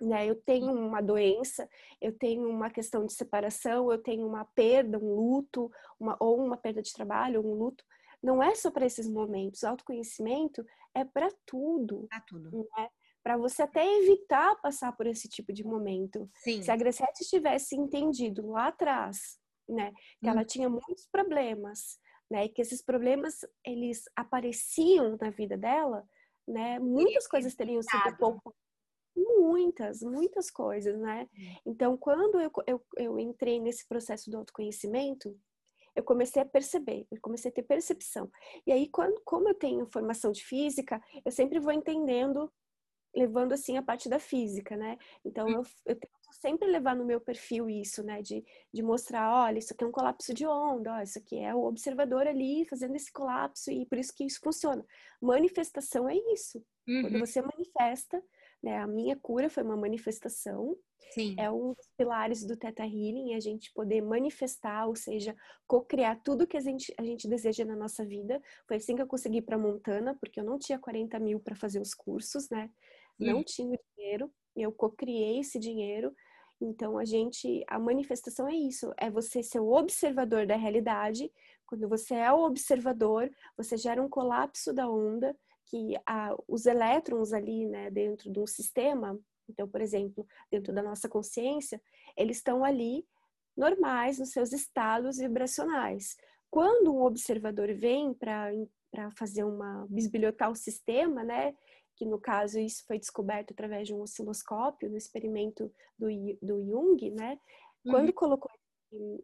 [0.00, 0.28] Né?
[0.28, 1.68] Eu tenho uma doença,
[2.00, 6.58] eu tenho uma questão de separação, eu tenho uma perda, um luto, uma, ou uma
[6.58, 7.82] perda de trabalho, um luto.
[8.24, 9.62] Não é só para esses momentos.
[9.62, 12.06] O autoconhecimento é para tudo.
[12.08, 12.50] Para tudo.
[12.50, 12.88] Né?
[13.22, 16.30] Para você até evitar passar por esse tipo de momento.
[16.36, 16.62] Sim.
[16.62, 20.30] Se a Grecete tivesse entendido lá atrás, né, que hum.
[20.30, 21.98] ela tinha muitos problemas,
[22.30, 26.06] né, e que esses problemas eles apareciam na vida dela,
[26.48, 28.54] né, muitas coisas teriam sido pouco
[29.16, 31.28] muitas, muitas coisas, né?
[31.64, 35.38] Então, quando eu, eu, eu entrei nesse processo do autoconhecimento,
[35.94, 38.30] eu comecei a perceber, eu comecei a ter percepção.
[38.66, 42.50] E aí, quando, como eu tenho formação de física, eu sempre vou entendendo
[43.14, 44.98] levando assim a parte da física, né?
[45.24, 48.20] Então eu, eu tento sempre levar no meu perfil isso, né?
[48.20, 51.54] De, de mostrar, olha, isso aqui é um colapso de onda, ó, isso aqui é
[51.54, 54.84] o observador ali fazendo esse colapso e por isso que isso funciona.
[55.22, 56.58] Manifestação é isso.
[56.86, 57.02] Uhum.
[57.02, 58.22] Quando você manifesta,
[58.64, 58.78] né?
[58.78, 60.74] A minha cura foi uma manifestação.
[61.12, 61.36] Sim.
[61.38, 66.46] É um dos pilares do Teta Healing, a gente poder manifestar, ou seja, co-criar tudo
[66.46, 68.40] que a gente, a gente deseja na nossa vida.
[68.66, 71.78] Foi assim que eu consegui para Montana, porque eu não tinha 40 mil para fazer
[71.78, 72.70] os cursos, né?
[73.18, 73.44] Não hum.
[73.44, 76.12] tinha dinheiro, eu co-criei esse dinheiro.
[76.58, 81.30] Então, a gente, a manifestação é isso, é você ser o observador da realidade.
[81.66, 87.32] Quando você é o observador, você gera um colapso da onda, que a, os elétrons
[87.32, 91.80] ali, né, dentro de um sistema, então, por exemplo, dentro da nossa consciência,
[92.16, 93.06] eles estão ali
[93.56, 96.16] normais nos seus estados vibracionais.
[96.50, 98.50] Quando um observador vem para
[99.16, 101.54] fazer uma bisbilhotar o sistema, né,
[101.96, 106.08] que no caso isso foi descoberto através de um osciloscópio no experimento do,
[106.42, 107.38] do Jung, né?
[107.84, 108.14] Quando uhum.
[108.14, 108.50] colocou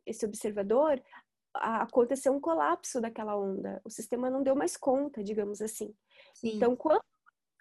[0.07, 1.03] esse observador,
[1.55, 3.81] aconteceu um colapso daquela onda.
[3.85, 5.95] O sistema não deu mais conta, digamos assim.
[6.35, 6.57] Sim.
[6.57, 7.03] Então, quando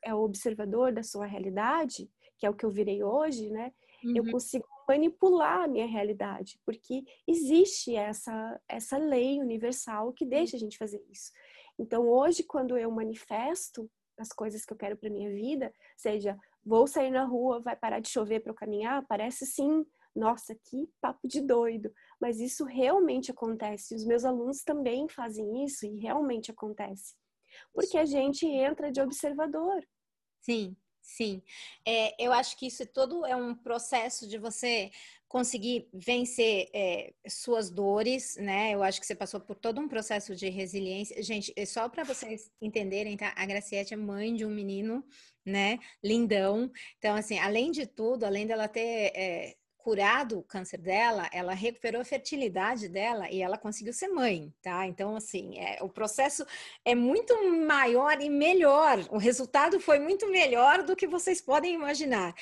[0.03, 3.73] é o observador da sua realidade, que é o que eu virei hoje, né?
[4.03, 4.13] Uhum.
[4.15, 10.60] Eu consigo manipular a minha realidade, porque existe essa essa lei universal que deixa a
[10.60, 11.32] gente fazer isso.
[11.77, 16.88] Então, hoje quando eu manifesto as coisas que eu quero para minha vida, seja vou
[16.88, 21.27] sair na rua, vai parar de chover para eu caminhar, parece sim, nossa, que papo
[21.27, 23.95] de doido, mas isso realmente acontece.
[23.95, 27.15] Os meus alunos também fazem isso e realmente acontece.
[27.73, 29.85] Porque a gente entra de observador.
[30.41, 31.41] Sim, sim.
[31.85, 34.91] É, eu acho que isso todo é um processo de você
[35.29, 38.73] conseguir vencer é, suas dores, né?
[38.73, 41.21] Eu acho que você passou por todo um processo de resiliência.
[41.21, 43.31] Gente, é só para vocês entenderem, tá?
[43.38, 45.05] A Graciete é mãe de um menino,
[45.45, 45.77] né?
[46.03, 46.71] Lindão.
[46.97, 52.01] Então, assim, além de tudo, além dela ter é, curado o câncer dela, ela recuperou
[52.01, 54.85] a fertilidade dela e ela conseguiu ser mãe, tá?
[54.85, 56.45] Então, assim, é, o processo
[56.83, 57.33] é muito
[57.65, 58.99] maior e melhor.
[59.09, 62.35] O resultado foi muito melhor do que vocês podem imaginar.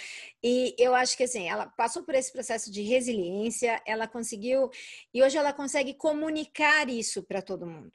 [0.43, 4.69] E eu acho que, assim, ela passou por esse processo de resiliência, ela conseguiu,
[5.13, 7.93] e hoje ela consegue comunicar isso para todo mundo.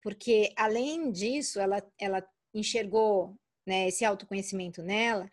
[0.00, 5.28] Porque, além disso, ela, ela enxergou né, esse autoconhecimento nela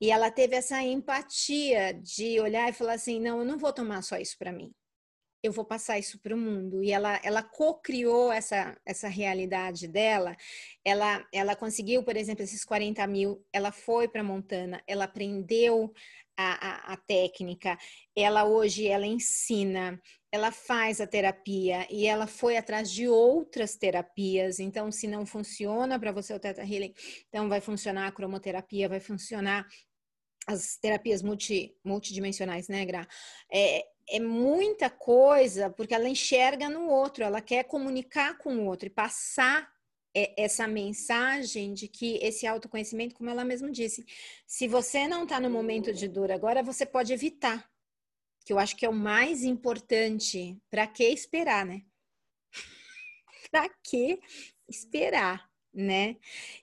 [0.00, 4.02] e ela teve essa empatia de olhar e falar assim: não, eu não vou tomar
[4.02, 4.72] só isso para mim.
[5.42, 6.82] Eu vou passar isso para o mundo.
[6.82, 10.34] E ela, ela co-criou essa, essa realidade dela.
[10.82, 13.44] Ela, ela conseguiu, por exemplo, esses 40 mil.
[13.52, 15.92] Ela foi para Montana, ela aprendeu
[16.36, 17.78] a, a, a, técnica.
[18.16, 24.58] Ela hoje ela ensina, ela faz a terapia e ela foi atrás de outras terapias.
[24.58, 26.94] Então, se não funciona para você o Theta Healing,
[27.28, 29.66] então vai funcionar a cromoterapia, vai funcionar
[30.46, 33.06] as terapias multi, multidimensionais, né, Gra?
[33.50, 38.86] É, é muita coisa, porque ela enxerga no outro, ela quer comunicar com o outro
[38.86, 39.73] e passar
[40.14, 44.04] essa mensagem de que esse autoconhecimento, como ela mesma disse,
[44.46, 47.68] se você não está no momento de dor agora, você pode evitar.
[48.44, 50.56] Que eu acho que é o mais importante.
[50.70, 51.82] Para que esperar, né?
[53.50, 54.20] para que
[54.68, 56.16] esperar, né?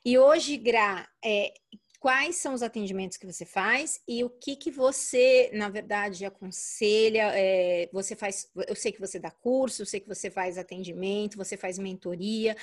[0.06, 1.54] E hoje, Gra, é,
[2.02, 7.32] quais são os atendimentos que você faz e o que que você, na verdade, aconselha.
[7.36, 11.38] É, você faz, eu sei que você dá curso, eu sei que você faz atendimento,
[11.38, 12.58] você faz mentoria.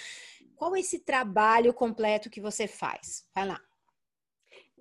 [0.59, 3.25] Qual é esse trabalho completo que você faz?
[3.33, 3.61] Vai lá.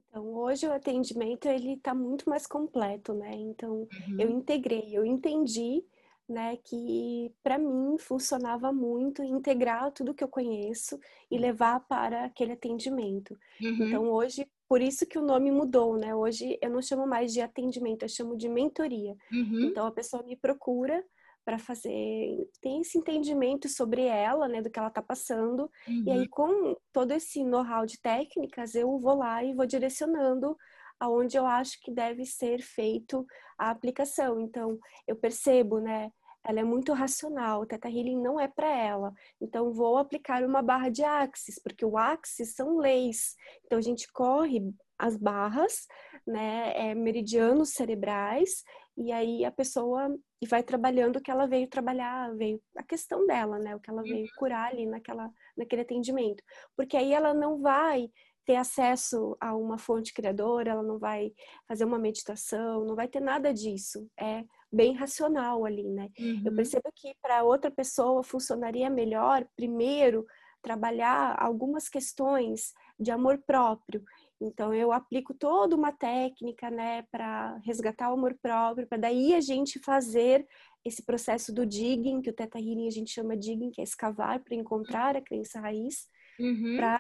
[0.10, 3.36] Então, hoje o atendimento ele está muito mais completo, né?
[3.36, 4.18] Então, uhum.
[4.20, 5.86] eu integrei, eu entendi
[6.28, 11.00] né, que para mim funcionava muito integrar tudo que eu conheço
[11.32, 11.42] e uhum.
[11.42, 13.38] levar para aquele atendimento.
[13.62, 13.88] Uhum.
[13.88, 16.14] Então hoje, por isso que o nome mudou, né?
[16.14, 19.16] Hoje eu não chamo mais de atendimento, eu chamo de mentoria.
[19.32, 19.70] Uhum.
[19.70, 21.02] Então a pessoa me procura
[21.48, 25.72] para fazer tem esse entendimento sobre ela, né, do que ela está passando.
[25.88, 26.28] E aí uhum.
[26.30, 30.58] com todo esse know-how de técnicas, eu vou lá e vou direcionando
[31.00, 33.26] aonde eu acho que deve ser feito
[33.58, 34.42] a aplicação.
[34.42, 36.12] Então, eu percebo, né,
[36.44, 39.14] ela é muito racional, o Teta Healing não é para ela.
[39.40, 43.36] Então, vou aplicar uma barra de axis, porque o axis são leis.
[43.64, 44.60] Então, a gente corre
[45.00, 45.88] as barras,
[46.26, 48.66] né, é, meridianos cerebrais,
[48.98, 50.14] e aí a pessoa
[50.46, 54.04] vai trabalhando o que ela veio trabalhar, veio a questão dela, né, o que ela
[54.04, 54.32] veio uhum.
[54.38, 56.44] curar ali naquela, naquele atendimento.
[56.76, 58.12] Porque aí ela não vai
[58.46, 61.34] ter acesso a uma fonte criadora, ela não vai
[61.68, 64.10] fazer uma meditação, não vai ter nada disso.
[64.18, 66.10] É bem racional ali, né?
[66.18, 66.44] Uhum.
[66.46, 70.26] Eu percebo que para outra pessoa funcionaria melhor, primeiro,
[70.62, 74.04] trabalhar algumas questões de amor próprio
[74.40, 79.42] Então eu aplico toda uma técnica, né, para resgatar o amor próprio, para daí a
[79.42, 80.48] gente fazer
[80.86, 84.40] esse processo do digging, que o Teta Healing a gente chama digging, que é escavar
[84.44, 86.08] para encontrar a crença raiz,
[86.40, 86.78] uhum.
[86.78, 87.00] para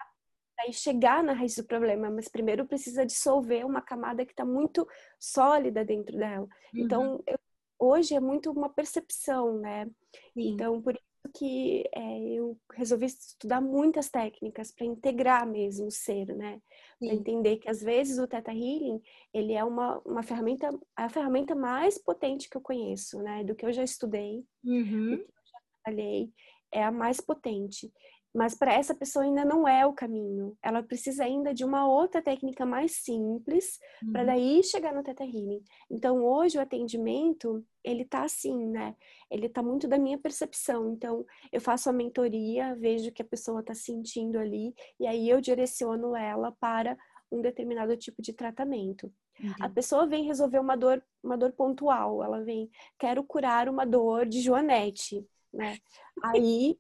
[0.59, 4.87] aí chegar na raiz do problema, mas primeiro precisa dissolver uma camada que está muito
[5.19, 6.47] sólida dentro dela.
[6.73, 6.81] Uhum.
[6.81, 7.37] Então, eu,
[7.79, 9.85] hoje é muito uma percepção, né?
[10.33, 10.49] Sim.
[10.53, 10.97] Então, por
[11.27, 16.61] que é, eu resolvi estudar muitas técnicas para integrar mesmo o ser, né?
[16.99, 19.01] Para entender que às vezes o Theta Healing
[19.33, 23.43] ele é uma, uma ferramenta, a ferramenta mais potente que eu conheço, né?
[23.43, 25.11] Do que eu já estudei, uhum.
[25.11, 26.31] do que eu já trabalhei,
[26.71, 27.91] é a mais potente
[28.37, 30.55] mas para essa pessoa ainda não é o caminho.
[30.61, 34.11] Ela precisa ainda de uma outra técnica mais simples uhum.
[34.11, 35.63] para daí chegar no Theta Healing.
[35.89, 38.95] Então, hoje o atendimento, ele tá assim, né?
[39.31, 40.91] Ele tá muito da minha percepção.
[40.91, 45.27] Então, eu faço a mentoria, vejo o que a pessoa tá sentindo ali e aí
[45.27, 46.95] eu direciono ela para
[47.31, 49.11] um determinado tipo de tratamento.
[49.59, 54.25] A pessoa vem resolver uma dor, uma dor pontual, ela vem, quero curar uma dor
[54.25, 55.23] de Joanete,
[55.57, 55.77] né?
[56.23, 56.77] Aí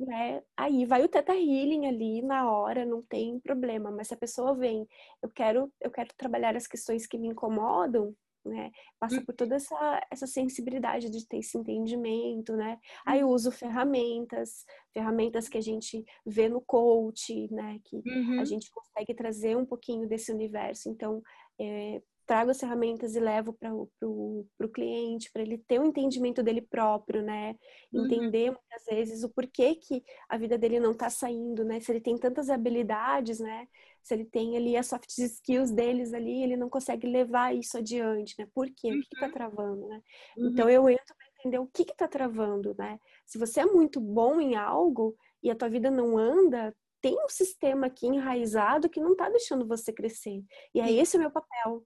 [0.00, 0.42] né?
[0.56, 3.90] Aí vai o teta healing ali na hora, não tem problema.
[3.90, 4.86] Mas se a pessoa vem,
[5.20, 8.70] eu quero, eu quero trabalhar as questões que me incomodam, né?
[9.00, 12.78] Passa por toda essa, essa sensibilidade de ter esse entendimento, né?
[13.04, 17.80] Aí eu uso ferramentas, ferramentas que a gente vê no coach, né?
[17.84, 18.40] Que uhum.
[18.40, 20.88] a gente consegue trazer um pouquinho desse universo.
[20.88, 21.20] Então,
[21.60, 26.42] é, trago as ferramentas e levo para o cliente, para ele ter o um entendimento
[26.42, 27.56] dele próprio, né?
[27.90, 28.04] Uhum.
[28.04, 31.80] Entender muitas vezes o porquê que a vida dele não está saindo, né?
[31.80, 33.66] Se ele tem tantas habilidades, né?
[34.02, 38.34] Se ele tem ali as soft skills deles ali, ele não consegue levar isso adiante,
[38.38, 38.46] né?
[38.54, 38.92] Por quê?
[38.92, 38.98] Uhum.
[38.98, 40.02] O que está travando, né?
[40.36, 40.48] Uhum.
[40.48, 43.00] Então eu entro para entender o que está travando, né?
[43.24, 47.28] Se você é muito bom em algo e a tua vida não anda, tem um
[47.28, 50.42] sistema aqui enraizado que não está deixando você crescer.
[50.74, 51.82] E aí esse é o meu papel,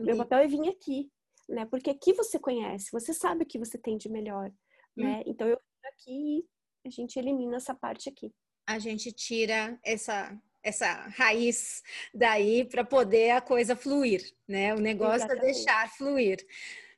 [0.00, 1.10] meu papel é vir aqui,
[1.48, 1.66] né?
[1.66, 4.50] Porque aqui você conhece, você sabe o que você tem de melhor,
[4.96, 5.20] né?
[5.20, 5.22] Hum.
[5.26, 6.44] Então eu aqui
[6.84, 8.32] e a gente elimina essa parte aqui.
[8.66, 11.82] A gente tira essa essa raiz
[12.12, 14.74] daí para poder a coisa fluir, né?
[14.74, 15.42] O negócio Exatamente.
[15.42, 16.46] é deixar fluir.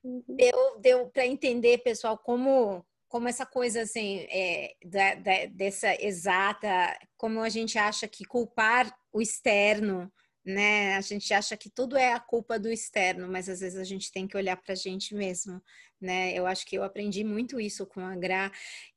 [0.02, 0.24] Uhum.
[0.28, 6.98] Deu, deu para entender, pessoal, como como essa coisa assim é, da, da, dessa exata,
[7.18, 10.10] como a gente acha que culpar o externo
[10.44, 10.96] né?
[10.96, 14.10] A gente acha que tudo é a culpa do externo, mas às vezes a gente
[14.10, 15.62] tem que olhar para a gente mesmo,
[16.00, 16.32] né?
[16.34, 18.50] Eu acho que eu aprendi muito isso com a Gra.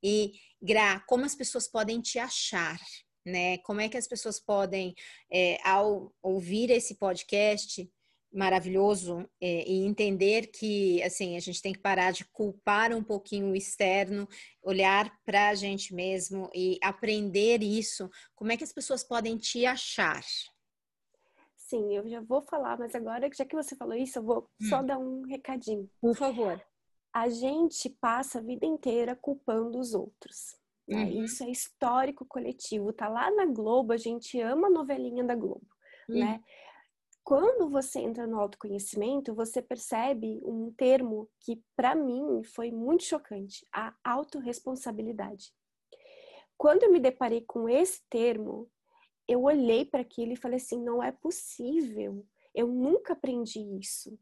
[0.03, 2.79] E, Gra, como as pessoas podem te achar,
[3.25, 3.57] né?
[3.59, 4.95] Como é que as pessoas podem,
[5.31, 7.87] é, ao ouvir esse podcast
[8.33, 13.51] maravilhoso é, e entender que, assim, a gente tem que parar de culpar um pouquinho
[13.51, 14.27] o externo,
[14.61, 19.65] olhar para a gente mesmo e aprender isso, como é que as pessoas podem te
[19.65, 20.21] achar?
[21.67, 24.65] Sim, eu já vou falar, mas agora, já que você falou isso, eu vou hum.
[24.69, 25.89] só dar um recadinho.
[25.99, 26.63] Por favor.
[27.11, 30.55] A gente passa a vida inteira culpando os outros.
[30.87, 31.05] Né?
[31.05, 31.23] Uhum.
[31.23, 32.93] Isso é histórico coletivo.
[32.93, 35.65] Tá lá na Globo, a gente ama a novelinha da Globo,
[36.07, 36.19] uhum.
[36.19, 36.43] né?
[37.23, 43.65] Quando você entra no autoconhecimento, você percebe um termo que para mim foi muito chocante,
[43.73, 45.51] a autorresponsabilidade.
[46.55, 48.69] Quando eu me deparei com esse termo,
[49.27, 54.17] eu olhei para aquilo e falei assim: não é possível, eu nunca aprendi isso.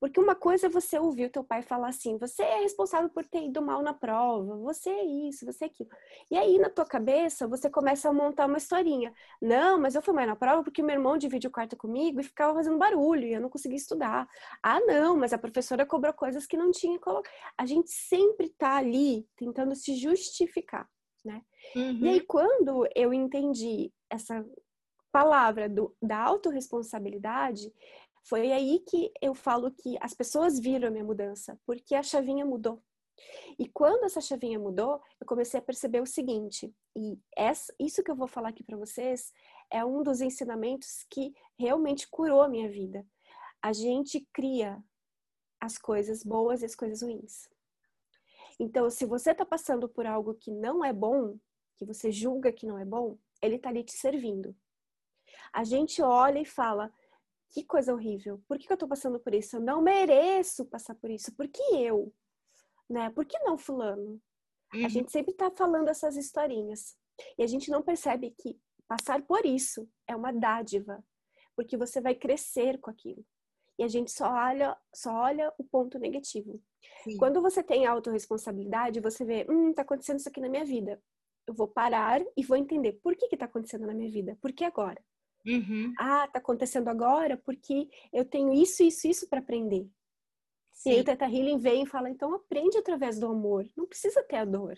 [0.00, 3.24] Porque uma coisa é você ouvir o teu pai falar assim: você é responsável por
[3.24, 5.90] ter ido mal na prova, você é isso, você é aquilo.
[6.30, 9.12] E aí na tua cabeça você começa a montar uma historinha.
[9.40, 12.24] Não, mas eu fui mal na prova porque meu irmão dividiu o quarto comigo e
[12.24, 14.28] ficava fazendo barulho e eu não conseguia estudar.
[14.62, 17.32] Ah, não, mas a professora cobrou coisas que não tinha colocado.
[17.56, 20.88] A gente sempre tá ali tentando se justificar
[21.26, 21.42] né?
[21.74, 21.98] Uhum.
[22.00, 24.44] E aí, quando eu entendi essa
[25.12, 27.72] palavra do, da autorresponsabilidade,
[28.22, 32.44] foi aí que eu falo que as pessoas viram a minha mudança, porque a chavinha
[32.44, 32.82] mudou.
[33.58, 38.10] E quando essa chavinha mudou, eu comecei a perceber o seguinte, e essa, isso que
[38.10, 39.32] eu vou falar aqui para vocês
[39.70, 43.06] é um dos ensinamentos que realmente curou a minha vida.
[43.62, 44.82] A gente cria
[45.60, 47.48] as coisas boas e as coisas ruins.
[48.58, 51.38] Então, se você está passando por algo que não é bom,
[51.76, 54.56] que você julga que não é bom, ele está ali te servindo.
[55.52, 56.92] A gente olha e fala:
[57.50, 59.56] que coisa horrível, por que eu estou passando por isso?
[59.56, 62.12] Eu não mereço passar por isso, por que eu?
[62.88, 63.10] Né?
[63.10, 64.20] Por que não Fulano?
[64.74, 64.84] Uhum.
[64.84, 66.96] A gente sempre está falando essas historinhas.
[67.38, 71.02] E a gente não percebe que passar por isso é uma dádiva,
[71.56, 73.24] porque você vai crescer com aquilo
[73.78, 76.60] e a gente só olha, só olha o ponto negativo.
[77.04, 77.16] Sim.
[77.18, 81.00] Quando você tem autorresponsabilidade, você vê, hum, tá acontecendo isso aqui na minha vida.
[81.46, 84.52] Eu vou parar e vou entender por que que tá acontecendo na minha vida, por
[84.52, 85.02] que agora?
[85.46, 85.92] Uhum.
[85.98, 89.88] Ah, tá acontecendo agora porque eu tenho isso, isso, isso para aprender.
[90.72, 90.90] Sim.
[90.90, 94.22] E aí o Teta Healing vem e fala, então aprende através do amor, não precisa
[94.24, 94.76] ter a dor.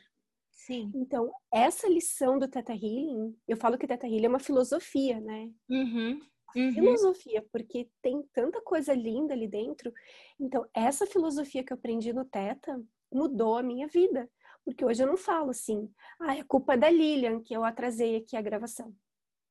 [0.52, 0.92] Sim.
[0.94, 5.50] Então, essa lição do Teta Healing, eu falo que Teta Healing é uma filosofia, né?
[5.68, 6.20] Uhum.
[6.56, 6.72] Uhum.
[6.72, 9.92] Filosofia, porque tem tanta coisa linda ali dentro.
[10.38, 14.30] Então, essa filosofia que eu aprendi no Teta mudou a minha vida.
[14.64, 15.90] Porque hoje eu não falo assim,
[16.20, 18.94] ah, é culpa da Lilian que eu atrasei aqui a gravação,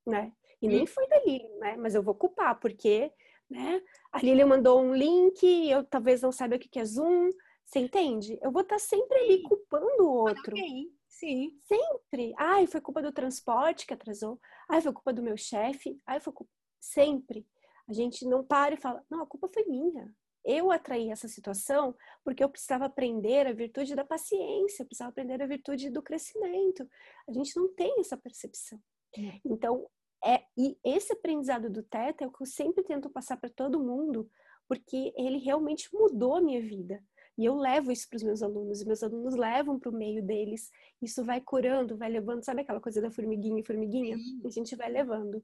[0.06, 0.32] né?
[0.62, 0.88] E nem uhum.
[0.88, 1.76] foi da Lilian, né?
[1.78, 3.12] Mas eu vou culpar, porque
[3.50, 3.82] né?
[4.12, 7.30] A Lilian mandou um link, eu talvez não saiba o que é Zoom,
[7.66, 8.38] você entende?
[8.42, 10.54] Eu vou estar sempre ali culpando o outro.
[10.54, 10.92] Okay.
[11.08, 11.60] Sim.
[11.66, 12.34] Sempre.
[12.38, 14.40] Ai, foi culpa do transporte que atrasou.
[14.70, 16.00] Ai, foi culpa do meu chefe.
[16.06, 16.52] Ai, foi culpa.
[16.80, 17.46] Sempre.
[17.88, 20.14] A gente não para e fala, não, a culpa foi minha.
[20.48, 21.94] Eu atraí essa situação
[22.24, 26.90] porque eu precisava aprender a virtude da paciência, eu precisava aprender a virtude do crescimento.
[27.28, 28.82] A gente não tem essa percepção.
[29.18, 29.42] É.
[29.44, 29.86] Então,
[30.26, 33.84] é, e esse aprendizado do Teta é o que eu sempre tento passar para todo
[33.84, 34.30] mundo,
[34.70, 37.04] porque ele realmente mudou a minha vida.
[37.38, 40.24] E eu levo isso para os meus alunos, e meus alunos levam para o meio
[40.24, 40.72] deles.
[41.02, 44.18] Isso vai curando, vai levando, sabe aquela coisa da formiguinha e formiguinha?
[44.44, 45.44] A gente vai levando.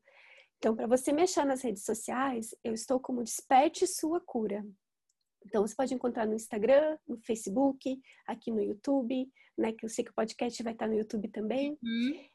[0.57, 4.65] Então, para você mexer nas redes sociais, eu estou como Desperte Sua Cura.
[5.45, 9.73] Então, você pode encontrar no Instagram, no Facebook, aqui no YouTube, né?
[9.73, 11.77] Que eu sei que o podcast vai estar no YouTube também.
[11.83, 12.25] Uhum.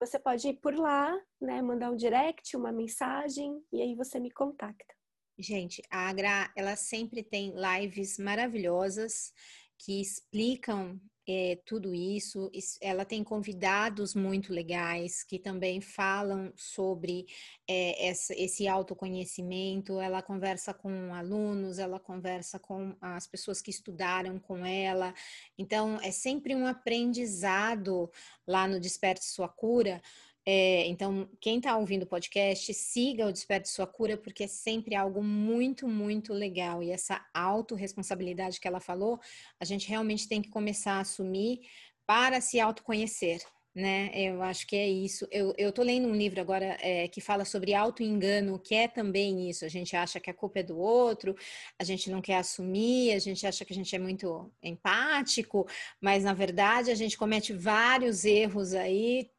[0.00, 1.62] Você pode ir por lá, né?
[1.62, 4.94] Mandar um direct, uma mensagem, e aí você me contacta.
[5.38, 9.32] Gente, a Agra, ela sempre tem lives maravilhosas
[9.78, 12.50] que explicam é, tudo isso.
[12.80, 17.26] Ela tem convidados muito legais que também falam sobre
[17.68, 20.00] é, esse autoconhecimento.
[20.00, 25.14] Ela conversa com alunos, ela conversa com as pessoas que estudaram com ela.
[25.56, 28.10] Então, é sempre um aprendizado
[28.46, 30.02] lá no Desperte Sua Cura
[30.44, 34.94] é, então, quem está ouvindo o podcast, siga o Desperte Sua Cura, porque é sempre
[34.94, 36.82] algo muito, muito legal.
[36.82, 39.20] E essa autorresponsabilidade que ela falou,
[39.60, 41.60] a gente realmente tem que começar a assumir
[42.04, 43.40] para se autoconhecer
[43.74, 44.10] né?
[44.14, 45.26] Eu acho que é isso.
[45.30, 49.48] Eu, eu tô lendo um livro agora é, que fala sobre auto-engano, que é também
[49.48, 49.64] isso.
[49.64, 51.34] A gente acha que a culpa é do outro,
[51.78, 55.66] a gente não quer assumir, a gente acha que a gente é muito empático,
[56.00, 59.30] mas na verdade a gente comete vários erros aí,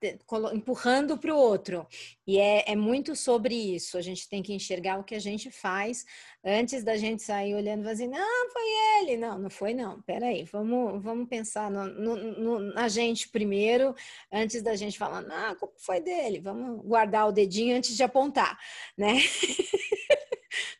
[0.54, 1.88] empurrando para o outro.
[2.26, 3.98] E é, é muito sobre isso.
[3.98, 6.06] A gente tem que enxergar o que a gente faz
[6.44, 8.64] antes da gente sair olhando assim, não, foi
[9.00, 9.18] ele.
[9.18, 10.02] Não, não foi não.
[10.02, 13.96] Peraí, vamos, vamos pensar no, no, no, na gente primeiro,
[14.34, 16.42] antes da gente falar, não, a culpa foi dele.
[16.42, 18.58] Vamos guardar o dedinho antes de apontar,
[18.98, 19.20] né?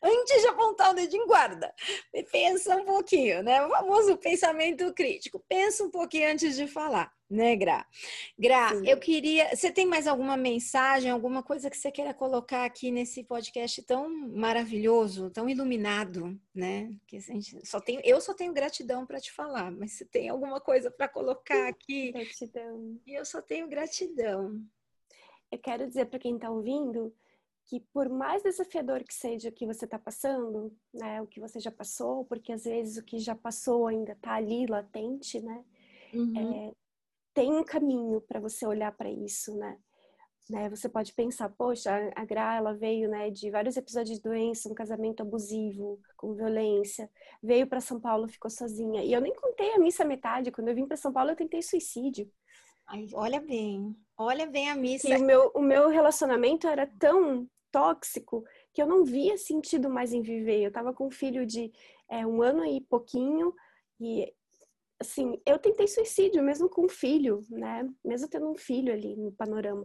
[0.04, 1.74] antes de apontar o dedinho, guarda.
[2.30, 3.64] Pensa um pouquinho, né?
[3.64, 5.42] O famoso pensamento crítico.
[5.48, 7.86] Pensa um pouquinho antes de falar né, Gra?
[8.38, 8.88] Gra, Sim.
[8.88, 9.54] eu queria.
[9.54, 14.08] Você tem mais alguma mensagem, alguma coisa que você queira colocar aqui nesse podcast tão
[14.08, 16.94] maravilhoso, tão iluminado, né?
[17.06, 20.28] Que a gente só tem, eu só tenho gratidão para te falar, mas você tem
[20.28, 22.12] alguma coisa para colocar aqui?
[22.12, 23.00] Gratidão.
[23.06, 24.62] Eu só tenho gratidão.
[25.50, 27.14] Eu quero dizer para quem está ouvindo
[27.66, 31.58] que por mais desafiador que seja o que você está passando, né, o que você
[31.58, 35.64] já passou, porque às vezes o que já passou ainda está ali latente, né?
[36.12, 36.68] Uhum.
[36.68, 36.72] É,
[37.32, 39.78] tem um caminho para você olhar para isso, né?
[40.48, 40.68] né?
[40.68, 44.74] Você pode pensar, poxa, a Gra ela veio, né, de vários episódios de doença, um
[44.74, 47.10] casamento abusivo, com violência,
[47.42, 49.02] veio para São Paulo, ficou sozinha.
[49.02, 50.52] E eu nem contei a missa metade.
[50.52, 52.30] Quando eu vim para São Paulo, eu tentei suicídio.
[52.86, 55.08] Ai, olha bem, olha bem a missa.
[55.08, 60.12] E o meu, o meu relacionamento era tão tóxico que eu não via sentido mais
[60.12, 60.62] em viver.
[60.62, 61.72] Eu estava com um filho de
[62.08, 63.52] é, um ano e pouquinho
[64.00, 64.32] e
[65.00, 67.84] assim, eu tentei suicídio mesmo com um filho, né?
[68.04, 69.84] Mesmo tendo um filho ali no panorama.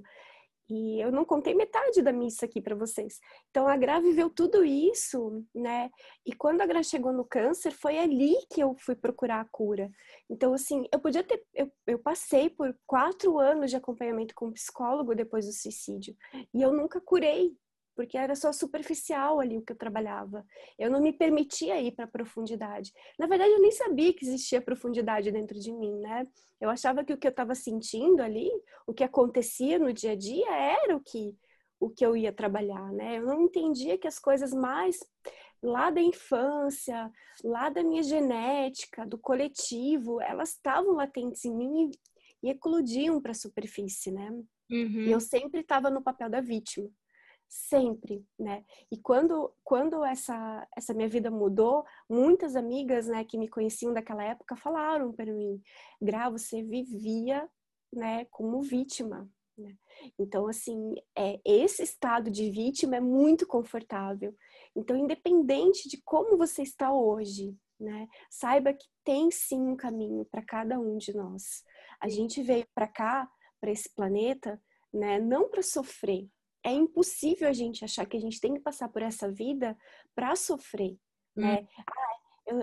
[0.69, 3.19] E eu não contei metade da missa aqui para vocês.
[3.49, 5.89] Então a Gra viveu tudo isso, né?
[6.23, 9.89] E quando a Gra chegou no câncer, foi ali que eu fui procurar a cura.
[10.29, 11.43] Então, assim, eu podia ter.
[11.55, 16.15] Eu, eu passei por quatro anos de acompanhamento com um psicólogo depois do suicídio.
[16.53, 17.57] E eu nunca curei,
[17.99, 20.45] porque era só superficial ali o que eu trabalhava.
[20.77, 22.93] Eu não me permitia ir para a profundidade.
[23.19, 26.25] Na verdade, eu nem sabia que existia profundidade dentro de mim, né?
[26.61, 28.49] Eu achava que o que eu estava sentindo ali,
[28.87, 31.35] o que acontecia no dia a dia, era o que
[31.77, 33.17] o que eu ia trabalhar, né?
[33.17, 34.97] Eu não entendia que as coisas mais
[35.61, 37.11] lá da infância,
[37.43, 41.91] lá da minha genética, do coletivo, elas estavam latentes em mim
[42.41, 44.29] e, e eclodiam para a superfície, né?
[44.71, 45.01] Uhum.
[45.01, 46.89] E eu sempre estava no papel da vítima
[47.49, 48.63] sempre, né?
[48.91, 54.23] E quando quando essa essa minha vida mudou, muitas amigas, né, que me conheciam daquela
[54.23, 55.61] época falaram para mim:
[56.01, 57.49] "Gra, você vivia,
[57.91, 59.75] né, como vítima, Né?
[60.17, 64.33] Então, assim, é, esse estado de vítima é muito confortável.
[64.75, 70.41] Então, independente de como você está hoje, né, saiba que tem sim um caminho para
[70.45, 71.63] cada um de nós.
[71.99, 73.29] A gente veio para cá,
[73.59, 74.61] para esse planeta,
[74.93, 76.29] né, não para sofrer.
[76.63, 79.77] É impossível a gente achar que a gente tem que passar por essa vida
[80.13, 80.97] para sofrer,
[81.37, 81.41] hum.
[81.41, 81.67] né?
[81.87, 82.19] Ah,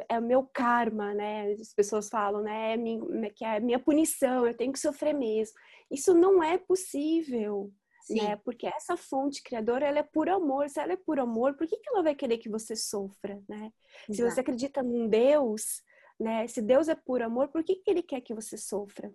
[0.08, 1.52] é o meu karma, né?
[1.52, 2.74] As pessoas falam, né?
[2.74, 5.56] É minha, que é a minha punição, eu tenho que sofrer mesmo.
[5.90, 7.72] Isso não é possível,
[8.02, 8.16] Sim.
[8.16, 8.36] né?
[8.36, 10.68] Porque essa fonte criadora, ela é por amor.
[10.68, 13.72] Se ela é por amor, por que, que ela vai querer que você sofra, né?
[14.08, 14.14] Exato.
[14.14, 15.82] Se você acredita num Deus,
[16.18, 16.46] né?
[16.48, 19.12] Se Deus é por amor, por que, que ele quer que você sofra?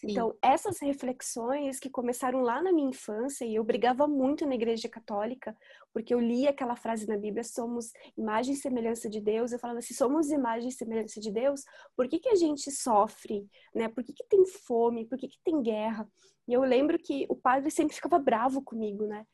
[0.00, 0.12] Sim.
[0.12, 4.88] Então, essas reflexões que começaram lá na minha infância, e eu brigava muito na igreja
[4.88, 5.54] católica,
[5.92, 9.80] porque eu li aquela frase na Bíblia, somos imagem e semelhança de Deus, eu falava
[9.80, 13.88] assim, somos imagem e semelhança de Deus, por que, que a gente sofre, né?
[13.88, 16.08] Por que, que tem fome, por que, que tem guerra?
[16.48, 19.26] E eu lembro que o padre sempre ficava bravo comigo, né?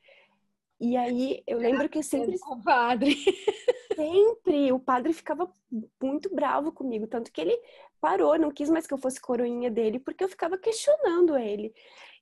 [0.81, 2.35] E aí eu lembro que eu sempre.
[2.45, 3.15] O padre.
[3.97, 5.51] Sempre o padre ficava
[5.99, 7.59] muito bravo comigo, tanto que ele
[7.99, 11.73] parou, não quis mais que eu fosse coroinha dele, porque eu ficava questionando ele.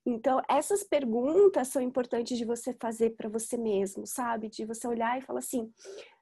[0.05, 4.47] Então, essas perguntas são importantes de você fazer para você mesmo, sabe?
[4.47, 5.69] De você olhar e falar assim: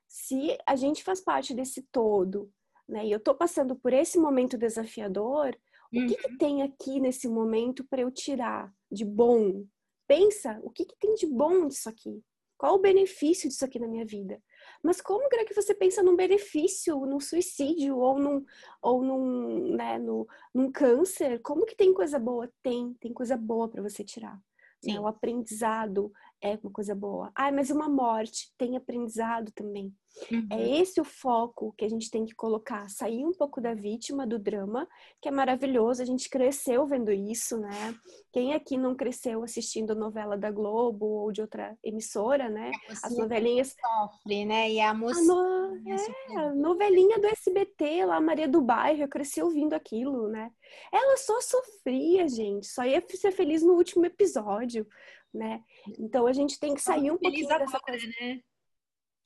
[0.08, 2.52] se a gente faz parte desse todo,
[2.90, 3.06] né?
[3.06, 5.56] E eu tô passando por esse momento desafiador,
[5.92, 6.38] o que, que uhum.
[6.40, 9.64] tem aqui nesse momento para eu tirar de bom?
[10.08, 12.24] Pensa, o que, que tem de bom disso aqui?
[12.58, 14.42] Qual o benefício disso aqui na minha vida?
[14.84, 18.46] Mas como que você pensa num benefício, num suicídio ou num,
[18.82, 21.42] ou num, né, no, num câncer?
[21.42, 22.52] Como que tem coisa boa?
[22.62, 24.38] Tem, tem coisa boa para você tirar.
[24.84, 25.00] Né?
[25.00, 26.12] O aprendizado
[26.44, 27.32] é uma coisa boa.
[27.34, 29.94] Ah, mas uma morte tem aprendizado também.
[30.32, 30.48] É uhum.
[30.52, 34.28] É esse o foco que a gente tem que colocar, sair um pouco da vítima,
[34.28, 34.88] do drama,
[35.22, 37.96] que é maravilhoso, a gente cresceu vendo isso, né?
[38.32, 42.72] Quem aqui não cresceu assistindo novela da Globo ou de outra emissora, né?
[43.04, 44.70] As novelinhas sofre, né?
[44.70, 45.78] E a moça no...
[45.90, 50.52] é, a novelinha do SBT lá, Maria do Bairro, eu cresci ouvindo aquilo, né?
[50.92, 54.88] Ela só sofria, gente, só ia ser feliz no último episódio,
[55.34, 55.64] né?
[55.98, 58.40] Então a gente tem que sair um pouquinho agora, dessa coisa, né?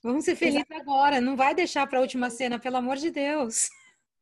[0.03, 3.69] Vamos ser felizes agora, não vai deixar para a última cena, pelo amor de Deus.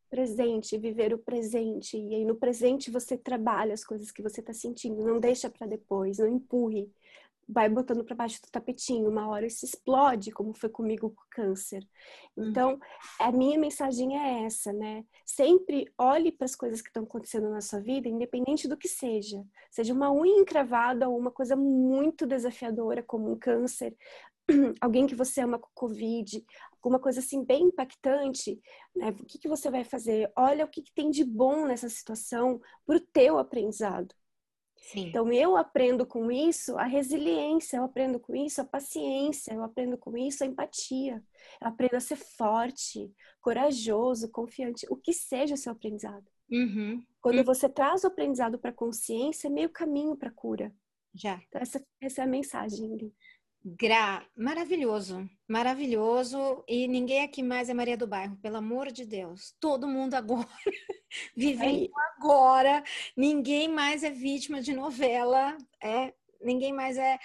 [0.10, 1.98] Presente, viver o presente.
[1.98, 5.68] E aí no presente você trabalha as coisas que você está sentindo, não deixa para
[5.68, 6.90] depois, não empurre.
[7.48, 11.28] Vai botando para baixo do tapetinho, uma hora isso explode, como foi comigo com o
[11.30, 11.88] câncer.
[12.36, 12.80] Então, uhum.
[13.20, 15.06] a minha mensagem é essa, né?
[15.26, 19.44] Sempre olhe para as coisas que estão acontecendo na sua vida, independente do que seja.
[19.70, 23.96] Seja uma unha encravada ou uma coisa muito desafiadora, como um câncer,
[24.82, 28.60] alguém que você ama com Covid, alguma coisa assim bem impactante,
[28.96, 29.10] né?
[29.10, 30.32] O que, que você vai fazer?
[30.36, 34.14] Olha o que, que tem de bom nessa situação para o teu aprendizado.
[34.86, 35.08] Sim.
[35.08, 39.98] Então, eu aprendo com isso a resiliência, eu aprendo com isso a paciência, eu aprendo
[39.98, 41.24] com isso a empatia,
[41.60, 43.12] eu aprendo a ser forte,
[43.42, 46.26] corajoso, confiante, o que seja o seu aprendizado.
[46.52, 47.04] Uhum.
[47.20, 47.44] Quando uhum.
[47.44, 50.72] você traz o aprendizado para a consciência, é meio caminho para a cura.
[51.16, 51.42] Já.
[51.48, 53.12] Então, essa, essa é a mensagem.
[53.68, 56.64] Gra, maravilhoso, maravilhoso.
[56.68, 59.56] E ninguém aqui mais é Maria do Bairro, pelo amor de Deus.
[59.60, 60.48] Todo mundo agora,
[61.36, 62.84] vivendo agora.
[63.18, 65.58] Ninguém mais é vítima de novela.
[65.82, 66.14] É
[66.46, 67.18] ninguém mais é.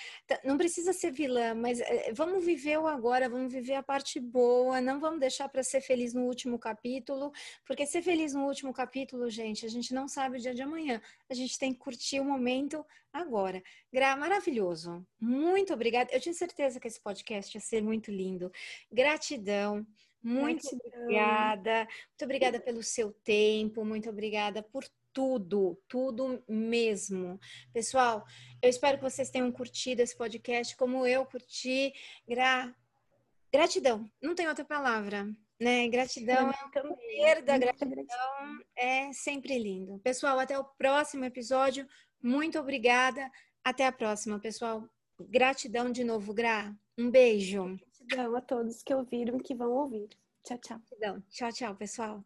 [0.44, 4.80] Não precisa ser vilã, mas é, vamos viver o agora, vamos viver a parte boa,
[4.80, 7.32] não vamos deixar para ser feliz no último capítulo,
[7.66, 11.00] porque ser feliz no último capítulo, gente, a gente não sabe o dia de amanhã.
[11.28, 13.62] A gente tem que curtir o momento agora.
[13.92, 15.06] Gra, maravilhoso.
[15.20, 16.10] Muito obrigada.
[16.12, 18.50] Eu tinha certeza que esse podcast ia ser muito lindo.
[18.90, 19.86] Gratidão.
[20.22, 21.02] Muito Gratidão.
[21.02, 21.78] obrigada.
[21.80, 27.38] Muito obrigada pelo seu tempo, muito obrigada por tudo, tudo mesmo.
[27.72, 28.24] Pessoal,
[28.62, 31.92] eu espero que vocês tenham curtido esse podcast como eu curti.
[32.28, 32.74] Gra...
[33.52, 35.88] Gratidão, não tem outra palavra, né?
[35.88, 38.06] Gratidão é o poder da gratidão,
[38.76, 39.98] é sempre lindo.
[39.98, 41.86] Pessoal, até o próximo episódio.
[42.22, 43.30] Muito obrigada.
[43.64, 44.88] Até a próxima, pessoal.
[45.28, 46.74] Gratidão de novo, Gra.
[46.96, 47.76] Um beijo.
[48.06, 50.08] Gratidão a todos que ouviram e que vão ouvir.
[50.44, 50.78] Tchau, tchau.
[50.78, 51.22] Gratidão.
[51.28, 52.24] Tchau, tchau, pessoal.